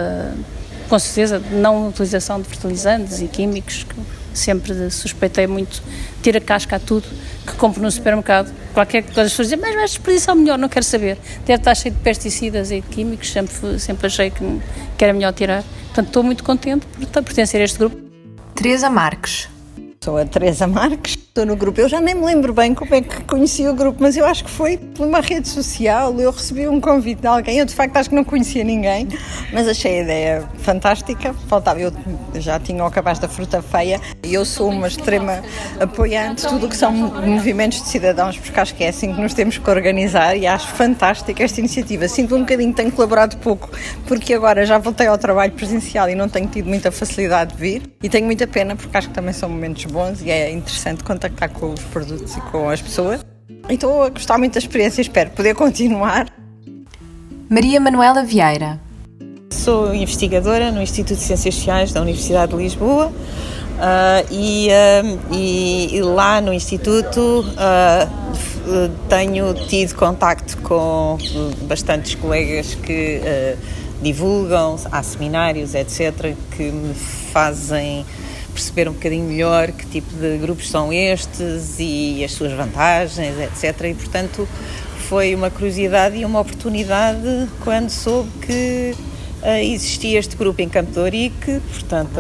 com 0.88 0.98
certeza, 0.98 1.38
de 1.38 1.54
não 1.54 1.88
utilização 1.88 2.40
de 2.40 2.48
fertilizantes 2.48 3.20
e 3.20 3.26
químicos, 3.26 3.84
que 3.84 3.94
sempre 4.32 4.90
suspeitei 4.90 5.46
muito, 5.46 5.82
tira 6.22 6.40
casca 6.40 6.76
a 6.76 6.78
tudo 6.78 7.06
que 7.46 7.52
compro 7.54 7.82
no 7.82 7.90
supermercado. 7.90 8.52
Qualquer 8.72 9.02
coisa, 9.02 9.22
as 9.22 9.30
pessoas 9.30 9.48
dizem, 9.48 9.60
mas 9.60 9.74
mais 9.74 9.90
desperdiçar 9.90 10.34
melhor, 10.34 10.58
não 10.58 10.68
quero 10.68 10.84
saber. 10.84 11.18
Deve 11.46 11.60
estar 11.60 11.74
cheio 11.74 11.94
de 11.94 12.00
pesticidas 12.00 12.70
e 12.70 12.80
químicos, 12.80 13.30
sempre, 13.30 13.78
sempre 13.78 14.06
achei 14.06 14.30
que, 14.30 14.60
que 14.96 15.04
era 15.04 15.12
melhor 15.12 15.32
tirar. 15.32 15.62
Portanto, 15.86 16.06
estou 16.08 16.22
muito 16.22 16.42
contente 16.42 16.86
por 16.86 17.22
pertencer 17.22 17.60
a 17.60 17.64
este 17.64 17.78
grupo. 17.78 18.03
Teresa 18.54 18.88
Marques. 18.88 19.48
Sou 20.00 20.16
a 20.16 20.24
Teresa 20.24 20.66
Marques, 20.66 21.16
estou 21.34 21.44
no 21.44 21.56
grupo. 21.56 21.80
Eu 21.80 21.88
já 21.88 22.00
nem 22.00 22.14
me 22.14 22.24
lembro 22.24 22.54
bem 22.54 22.72
como 22.72 22.94
é 22.94 23.00
que 23.00 23.24
conheci 23.24 23.66
o 23.66 23.74
grupo, 23.74 24.00
mas 24.00 24.16
eu 24.16 24.24
acho 24.24 24.44
que 24.44 24.50
foi 24.50 24.76
por 24.76 25.04
uma 25.04 25.20
rede 25.20 25.48
social. 25.48 26.14
Eu 26.20 26.30
recebi 26.30 26.68
um 26.68 26.80
convite 26.80 27.22
de 27.22 27.26
alguém. 27.26 27.58
Eu, 27.58 27.64
de 27.64 27.74
facto, 27.74 27.96
acho 27.96 28.08
que 28.08 28.14
não 28.14 28.22
conhecia 28.22 28.62
ninguém, 28.62 29.08
mas 29.52 29.66
achei 29.66 29.98
a 29.98 30.02
ideia 30.02 30.48
fantástica. 30.58 31.34
Faltava, 31.48 31.80
eu 31.80 31.92
já 32.36 32.60
tinha 32.60 32.84
o 32.84 32.88
cabaz 32.88 33.18
da 33.18 33.26
fruta 33.26 33.60
feia 33.60 34.00
eu 34.32 34.44
sou 34.44 34.70
uma 34.70 34.88
extrema 34.88 35.42
apoiante 35.78 36.42
de 36.42 36.48
tudo 36.48 36.66
o 36.66 36.68
que 36.68 36.76
são 36.76 36.92
movimentos 36.92 37.82
de 37.82 37.88
cidadãos, 37.88 38.38
porque 38.38 38.58
acho 38.58 38.74
que 38.74 38.84
é 38.84 38.88
assim 38.88 39.14
que 39.14 39.20
nos 39.20 39.34
temos 39.34 39.58
que 39.58 39.70
organizar 39.70 40.36
e 40.36 40.46
acho 40.46 40.68
fantástica 40.68 41.42
esta 41.42 41.60
iniciativa. 41.60 42.08
Sinto 42.08 42.34
um 42.34 42.40
bocadinho 42.40 42.70
que 42.70 42.76
tenho 42.76 42.92
colaborado 42.92 43.36
pouco, 43.38 43.70
porque 44.06 44.34
agora 44.34 44.64
já 44.64 44.78
voltei 44.78 45.06
ao 45.06 45.18
trabalho 45.18 45.52
presencial 45.52 46.08
e 46.08 46.14
não 46.14 46.28
tenho 46.28 46.48
tido 46.48 46.68
muita 46.68 46.90
facilidade 46.90 47.54
de 47.54 47.60
vir 47.60 47.82
e 48.02 48.08
tenho 48.08 48.24
muita 48.24 48.46
pena, 48.46 48.76
porque 48.76 48.96
acho 48.96 49.08
que 49.08 49.14
também 49.14 49.32
são 49.32 49.48
momentos 49.48 49.84
bons 49.84 50.22
e 50.22 50.30
é 50.30 50.50
interessante 50.50 51.04
contactar 51.24 51.50
com 51.50 51.72
os 51.72 51.80
produtos 51.80 52.36
e 52.36 52.40
com 52.42 52.68
as 52.68 52.82
pessoas. 52.82 53.24
E 53.68 53.74
estou 53.74 54.02
a 54.02 54.10
gostar 54.10 54.38
muito 54.38 54.54
da 54.54 54.58
experiência, 54.58 55.00
espero 55.00 55.30
poder 55.30 55.54
continuar. 55.54 56.28
Maria 57.48 57.80
Manuela 57.80 58.22
Vieira. 58.22 58.80
Sou 59.50 59.94
investigadora 59.94 60.70
no 60.70 60.82
Instituto 60.82 61.16
de 61.16 61.22
Ciências 61.22 61.54
Sociais 61.54 61.92
da 61.92 62.02
Universidade 62.02 62.52
de 62.52 62.58
Lisboa 62.58 63.06
uh, 63.06 63.12
e, 64.30 64.68
uh, 64.68 65.34
e, 65.34 65.96
e, 65.96 66.02
lá 66.02 66.40
no 66.40 66.52
Instituto 66.52 67.20
uh, 67.20 68.90
tenho 69.08 69.54
tido 69.68 69.94
contacto 69.94 70.58
com 70.58 71.16
bastantes 71.62 72.14
colegas 72.16 72.74
que 72.74 73.20
divulgam, 74.02 74.76
há 74.90 75.02
seminários, 75.02 75.74
etc., 75.74 76.34
que 76.56 76.64
me 76.64 76.94
fazem 76.94 78.04
perceber 78.54 78.88
um 78.88 78.92
bocadinho 78.92 79.24
melhor 79.24 79.72
que 79.72 79.84
tipo 79.86 80.14
de 80.16 80.38
grupos 80.38 80.70
são 80.70 80.92
estes 80.92 81.76
e 81.78 82.24
as 82.24 82.32
suas 82.32 82.52
vantagens, 82.52 83.34
etc. 83.38 83.90
E, 83.90 83.94
portanto, 83.94 84.48
foi 85.08 85.34
uma 85.34 85.50
curiosidade 85.50 86.16
e 86.16 86.24
uma 86.24 86.40
oportunidade 86.40 87.48
quando 87.60 87.90
soube 87.90 88.30
que 88.40 88.94
uh, 89.42 89.48
existia 89.60 90.18
este 90.18 90.36
grupo 90.36 90.62
em 90.62 90.68
Campo 90.68 90.92
de 90.92 90.98
Ourique, 90.98 91.60
portanto, 91.72 92.10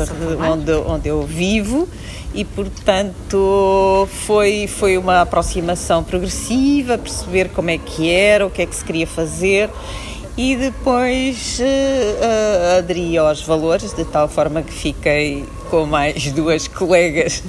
onde, 0.50 0.72
onde 0.72 1.08
eu 1.08 1.22
vivo, 1.22 1.88
e 2.34 2.44
portanto 2.44 4.08
foi, 4.26 4.66
foi 4.66 4.98
uma 4.98 5.22
aproximação 5.22 6.04
progressiva, 6.04 6.98
perceber 6.98 7.48
como 7.50 7.70
é 7.70 7.78
que 7.78 8.10
era, 8.10 8.46
o 8.46 8.50
que 8.50 8.62
é 8.62 8.66
que 8.66 8.74
se 8.74 8.84
queria 8.84 9.06
fazer. 9.06 9.70
E 10.36 10.56
depois 10.56 11.60
uh, 11.60 12.78
aderi 12.78 13.16
aos 13.16 13.40
valores, 13.42 13.92
de 13.92 14.04
tal 14.04 14.28
forma 14.28 14.62
que 14.62 14.72
fiquei 14.72 15.44
com 15.74 15.86
mais 15.86 16.30
duas 16.30 16.68
colegas 16.68 17.42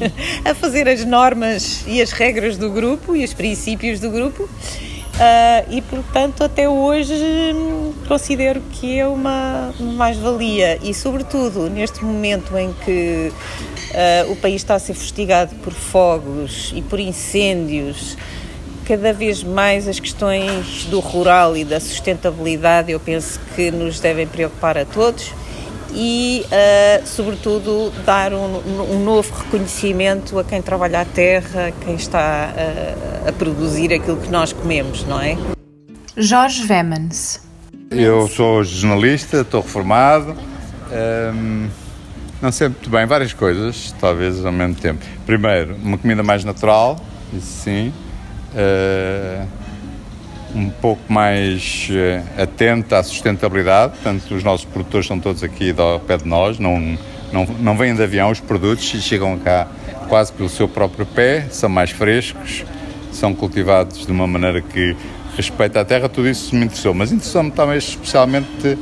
a 0.44 0.56
fazer 0.56 0.90
as 0.90 1.06
normas 1.06 1.84
e 1.86 2.02
as 2.02 2.12
regras 2.12 2.58
do 2.58 2.72
grupo 2.72 3.16
e 3.16 3.24
os 3.24 3.36
princípios 3.36 4.00
do 4.00 4.10
grupo. 4.10 4.44
Uh, 4.46 5.70
e 5.70 5.80
portanto 5.84 6.44
até 6.44 6.68
hoje 6.68 7.14
hum, 7.14 7.94
considero 8.08 8.62
que 8.72 8.98
é 8.98 9.08
uma 9.08 9.72
mais-valia 9.80 10.80
e 10.82 10.92
sobretudo 10.92 11.70
neste 11.70 12.04
momento 12.04 12.58
em 12.58 12.74
que 12.84 13.32
uh, 13.32 14.32
o 14.32 14.36
país 14.38 14.56
está 14.56 14.74
a 14.74 14.80
ser 14.80 14.96
fustigado 14.96 15.54
por 15.58 15.72
fogos 15.72 16.74
e 16.76 16.82
por 16.82 17.00
incêndios 17.00 18.18
cada 18.86 19.14
vez 19.14 19.42
mais 19.44 19.88
as 19.88 20.00
questões 20.00 20.86
do 20.86 21.00
rural 21.00 21.56
e 21.56 21.64
da 21.64 21.80
sustentabilidade 21.80 22.92
eu 22.92 23.00
penso 23.00 23.40
que 23.56 23.70
nos 23.70 24.00
devem 24.00 24.28
preocupar 24.28 24.78
a 24.80 24.84
todos 24.84 25.32
e, 25.96 26.46
uh, 26.46 27.08
sobretudo, 27.08 27.92
dar 28.06 28.34
um, 28.34 28.58
um, 28.94 29.04
novo 29.04 29.34
reconhecimento 29.34 30.38
a 30.38 30.44
quem 30.44 30.62
trabalha 30.62 31.02
a 31.02 31.06
terra, 31.06 31.72
quem 31.84 31.96
está 31.96 32.54
uh, 32.54 33.30
a 33.30 33.32
produzir 33.32 33.94
aquilo 33.94 34.18
que 34.18 34.30
nós 34.30 34.52
comemos, 34.52 35.06
não 35.06 35.22
é? 35.22 35.38
Jorge 36.18 36.66
Vemans. 36.66 37.42
Eu 37.90 38.28
sou 38.28 38.64
jornalista, 38.64 39.42
estou 39.42 39.62
reformado, 39.62 40.32
um, 40.32 40.36
ehm, 40.92 41.70
não 42.42 42.52
sei 42.52 42.68
muito 42.68 42.90
bem 42.90 43.06
várias 43.06 43.32
coisas, 43.32 43.96
talvez 44.00 44.46
ao 44.46 44.52
mesmo 44.52 44.76
tempo. 44.76 45.06
Primeiro, 45.26 45.76
uma 45.76 45.98
comida 45.98 46.22
mais 46.24 46.44
natural, 46.44 47.00
isso 47.34 47.64
sim 47.64 47.94
uh, 48.56 49.48
um 50.56 50.70
pouco 50.70 51.02
mais 51.12 51.90
uh, 51.92 52.42
atenta 52.42 52.98
à 52.98 53.04
sustentabilidade. 53.04 53.94
Portanto, 53.94 54.34
os 54.34 54.44
nossos 54.44 54.66
produtores 54.66 55.06
estão 55.06 55.20
todos 55.20 55.44
aqui 55.44 55.76
ao 55.78 56.00
pé 56.00 56.18
de 56.18 56.26
nós, 56.26 56.58
não, 56.58 56.98
não, 57.32 57.46
não 57.60 57.78
vêm 57.78 57.94
de 57.94 58.02
avião 58.02 58.32
os 58.32 58.40
produtos 58.40 58.94
e 58.94 59.02
chegam 59.02 59.38
cá 59.38 59.68
quase 60.08 60.32
pelo 60.32 60.50
seu 60.50 60.68
próprio 60.68 61.06
pé, 61.06 61.48
são 61.50 61.70
mais 61.70 61.92
frescos, 61.92 62.64
são 63.12 63.34
cultivados 63.34 64.06
de 64.06 64.12
uma 64.12 64.26
maneira 64.26 64.62
que 64.62 64.96
respeita 65.36 65.82
a 65.82 65.86
terra, 65.86 66.08
tudo 66.08 66.30
isso 66.30 66.56
me 66.56 66.66
interessou. 66.66 66.94
Mas 66.94 67.12
interessou-me 67.12 67.52
também 67.52 67.78
especialmente 67.78 68.78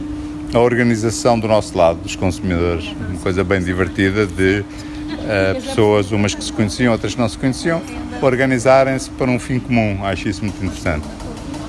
a 0.53 0.59
organização 0.59 1.39
do 1.39 1.47
nosso 1.47 1.75
lado, 1.75 1.99
dos 2.01 2.15
consumidores. 2.15 2.85
Uma 3.09 3.19
coisa 3.19 3.43
bem 3.43 3.61
divertida 3.61 4.27
de 4.27 4.59
uh, 4.59 5.61
pessoas, 5.61 6.11
umas 6.11 6.35
que 6.35 6.43
se 6.43 6.53
conheciam, 6.53 6.91
outras 6.91 7.15
que 7.15 7.21
não 7.21 7.29
se 7.29 7.37
conheciam, 7.37 7.81
organizarem-se 8.21 9.09
para 9.11 9.31
um 9.31 9.39
fim 9.39 9.59
comum. 9.59 10.05
Acho 10.05 10.29
isso 10.29 10.43
muito 10.43 10.63
interessante. 10.63 11.07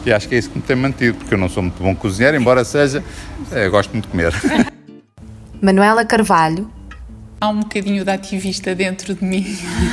E 0.07 0.13
acho 0.13 0.29
que 0.29 0.35
é 0.35 0.39
isso 0.39 0.51
que 0.51 0.59
me 0.59 0.63
tem 0.63 0.77
mantido, 0.77 1.17
porque 1.17 1.35
eu 1.35 1.39
não 1.39 1.49
sou 1.49 1.63
muito 1.63 1.83
bom 1.83 1.95
cozinheiro, 1.95 2.37
embora 2.37 2.65
seja, 2.65 3.03
eh, 3.51 3.69
gosto 3.69 3.93
muito 3.93 4.05
de 4.05 4.11
comer. 4.11 4.33
Manuela 5.63 6.05
Carvalho. 6.05 6.71
Há 7.41 7.49
um 7.49 7.61
bocadinho 7.61 8.05
de 8.05 8.11
ativista 8.11 8.75
dentro 8.75 9.15
de 9.15 9.25
mim, 9.25 9.47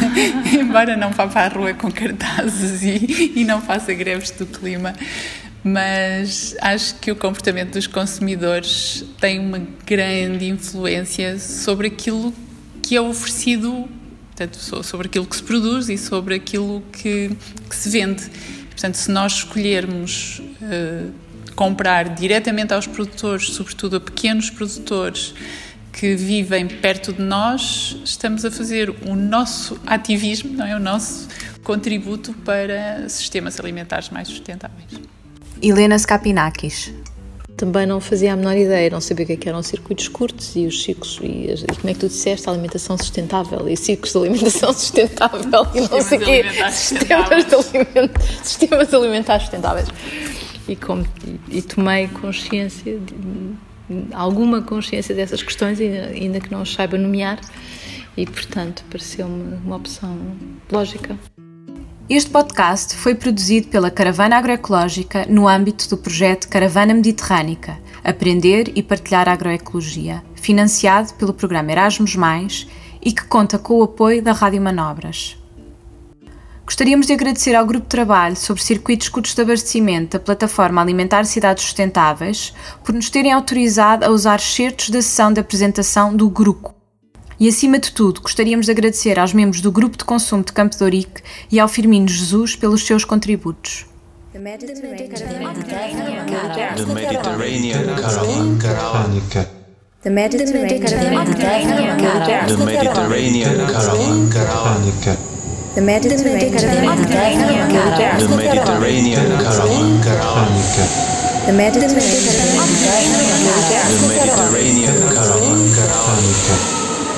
embora 0.52 0.96
não 0.96 1.12
vá 1.12 1.28
para 1.28 1.46
a 1.46 1.58
rua 1.58 1.74
com 1.74 1.92
cartazes 1.92 2.82
e, 2.84 3.40
e 3.40 3.46
não 3.46 3.62
faça 3.62 3.94
greves 3.94 4.32
do 4.32 4.46
clima, 4.46 4.94
mas 5.64 6.56
acho 6.62 6.96
que 6.96 7.12
o 7.12 7.16
comportamento 7.16 7.74
dos 7.74 7.88
consumidores 7.88 9.06
tem 9.20 9.40
uma 9.40 9.62
grande 9.86 10.48
influência 10.48 11.40
sobre 11.40 11.88
aquilo 11.88 12.34
que 12.82 12.96
é 12.96 13.02
oferecido 13.02 13.88
portanto, 14.48 14.84
sobre 14.84 15.08
aquilo 15.08 15.26
que 15.26 15.36
se 15.36 15.44
produz 15.44 15.90
e 15.90 15.98
sobre 15.98 16.36
aquilo 16.36 16.82
que, 16.92 17.32
que 17.70 17.76
se 17.76 17.90
vende. 17.90 18.24
Portanto, 18.82 18.96
se 18.96 19.12
nós 19.12 19.34
escolhermos 19.34 20.40
uh, 20.40 21.14
comprar 21.56 22.16
diretamente 22.16 22.74
aos 22.74 22.88
produtores, 22.88 23.52
sobretudo 23.52 23.98
a 23.98 24.00
pequenos 24.00 24.50
produtores 24.50 25.36
que 25.94 26.16
vivem 26.16 26.68
perto 26.68 27.14
de 27.14 27.22
nós, 27.22 27.96
estamos 28.04 28.44
a 28.44 28.50
fazer 28.50 28.90
o 29.06 29.14
nosso 29.14 29.80
ativismo, 29.86 30.54
não 30.54 30.66
é? 30.66 30.76
o 30.76 30.80
nosso 30.80 31.28
contributo 31.64 32.34
para 32.44 33.08
sistemas 33.08 33.60
alimentares 33.60 34.10
mais 34.10 34.28
sustentáveis. 34.28 34.90
Helena 35.62 35.96
Skapinakis 35.96 36.92
também 37.62 37.86
não 37.86 38.02
fazia 38.02 38.34
a 38.34 38.36
menor 38.36 38.58
ideia, 38.58 38.90
não 38.90 39.00
sabia 39.00 39.24
o 39.24 39.28
que, 39.28 39.34
é 39.34 39.38
que 39.38 39.48
eram 39.48 39.62
circuitos 39.62 40.08
curtos 40.08 40.56
e 40.56 40.66
os 40.66 40.82
ciclos, 40.82 41.20
e, 41.22 41.54
e, 41.54 41.76
como 41.76 41.92
é 41.92 41.94
que 41.94 42.00
tu 42.00 42.08
disseste, 42.08 42.50
alimentação 42.50 42.98
sustentável 42.98 43.70
e 43.70 43.78
ciclos 43.78 44.14
de 44.14 44.18
alimentação 44.18 44.74
sustentável 44.74 45.68
e 45.76 45.82
não 45.82 46.02
sei 46.02 46.18
o 46.18 46.22
quê, 46.22 46.44
sistemas, 46.72 47.46
de 47.46 47.56
alimento, 47.56 48.20
sistemas 48.44 48.92
alimentares 48.92 49.44
sustentáveis. 49.44 49.88
E, 50.68 50.76
como, 50.76 51.06
e, 51.24 51.60
e 51.60 51.62
tomei 51.62 52.08
consciência, 52.08 52.98
de, 52.98 53.54
alguma 54.12 54.64
consciência 54.64 55.14
dessas 55.14 55.44
questões, 55.44 55.80
ainda, 55.80 56.08
ainda 56.08 56.40
que 56.40 56.52
não 56.52 56.64
os 56.64 56.74
saiba 56.74 56.98
nomear, 56.98 57.40
e 58.18 58.26
portanto 58.26 58.84
pareceu-me 58.90 59.58
uma 59.64 59.76
opção 59.76 60.18
lógica. 60.72 61.16
Este 62.14 62.30
podcast 62.30 62.94
foi 62.98 63.16
produzido 63.16 63.70
pela 63.70 63.90
Caravana 63.90 64.36
Agroecológica 64.36 65.26
no 65.30 65.48
âmbito 65.48 65.88
do 65.88 65.96
projeto 65.96 66.50
Caravana 66.50 66.94
Mediterrânica 66.94 67.80
Aprender 68.04 68.70
e 68.76 68.84
Partilhar 68.84 69.30
Agroecologia, 69.30 70.22
financiado 70.36 71.14
pelo 71.14 71.34
programa 71.34 71.72
Erasmus, 71.72 72.68
e 73.02 73.14
que 73.14 73.24
conta 73.28 73.58
com 73.58 73.76
o 73.76 73.84
apoio 73.84 74.22
da 74.22 74.34
Rádio 74.34 74.62
Manobras. 74.62 75.38
Gostaríamos 76.66 77.08
de 77.08 77.14
agradecer 77.14 77.56
ao 77.56 77.66
Grupo 77.66 77.86
de 77.86 77.92
Trabalho 77.92 78.36
sobre 78.36 78.62
Circuitos 78.62 79.08
Curtos 79.08 79.34
de 79.34 79.42
Abastecimento 79.42 80.18
da 80.18 80.20
Plataforma 80.20 80.82
Alimentar 80.82 81.24
Cidades 81.24 81.64
Sustentáveis 81.64 82.54
por 82.84 82.94
nos 82.94 83.10
terem 83.10 83.32
autorizado 83.32 84.04
a 84.04 84.10
usar 84.10 84.42
certos 84.42 84.90
da 84.90 85.02
sessão 85.02 85.32
de 85.32 85.40
apresentação 85.40 86.14
do 86.14 86.30
Grupo 86.30 86.81
e, 87.42 87.48
acima 87.50 87.80
de 87.80 87.92
tudo, 87.92 88.22
gostaríamos 88.22 88.68
de 88.68 88.72
agradecer 88.72 89.18
aos 89.18 89.34
membros 89.34 89.62
do 89.62 89.72
Grupo 89.72 89.98
de 89.98 90.04
Consumo 90.04 90.44
de 90.44 90.52
Campo 90.52 90.78
de 90.78 90.84
Ourique 90.84 91.24
e 91.52 91.60
ao 91.60 91.68
Firmino 91.68 92.08
Jesus 92.08 92.56
pelos 92.56 92.86
seus 92.86 93.04
contributos. 93.04 93.88
The 94.32 94.38
Mediterranean. 94.38 95.10
Caravan 95.10 95.56
The 96.76 96.94
Mediterranean. 96.94 97.96
Caravan 98.62 99.18
The 100.04 100.10
Mediterranean. 100.12 100.12
Caravan 100.12 100.12
The 100.12 100.12
Mediterranean. 100.12 100.80
Caravan 104.30 104.86
The 105.74 105.82
Mediterranean. 105.82 106.38
Caravan 106.38 106.92
The 108.14 108.32
Mediterranean. 109.02 109.26
Caravan 110.04 110.62
The 111.48 111.54
Mediterranean 111.54 112.12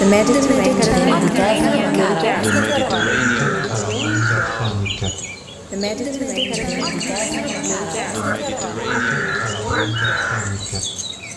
Mediterranean 0.10 0.80
The 5.70 5.78
Mediterranean. 5.78 6.54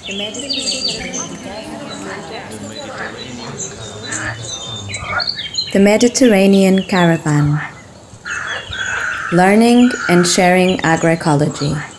The 0.04 0.16
Mediterranean 0.16 0.86
The 5.72 5.80
Mediterranean 5.80 6.82
Caravan. 6.84 7.60
Learning 9.32 9.90
and 10.08 10.26
Sharing 10.26 10.78
Agroecology 10.78 11.95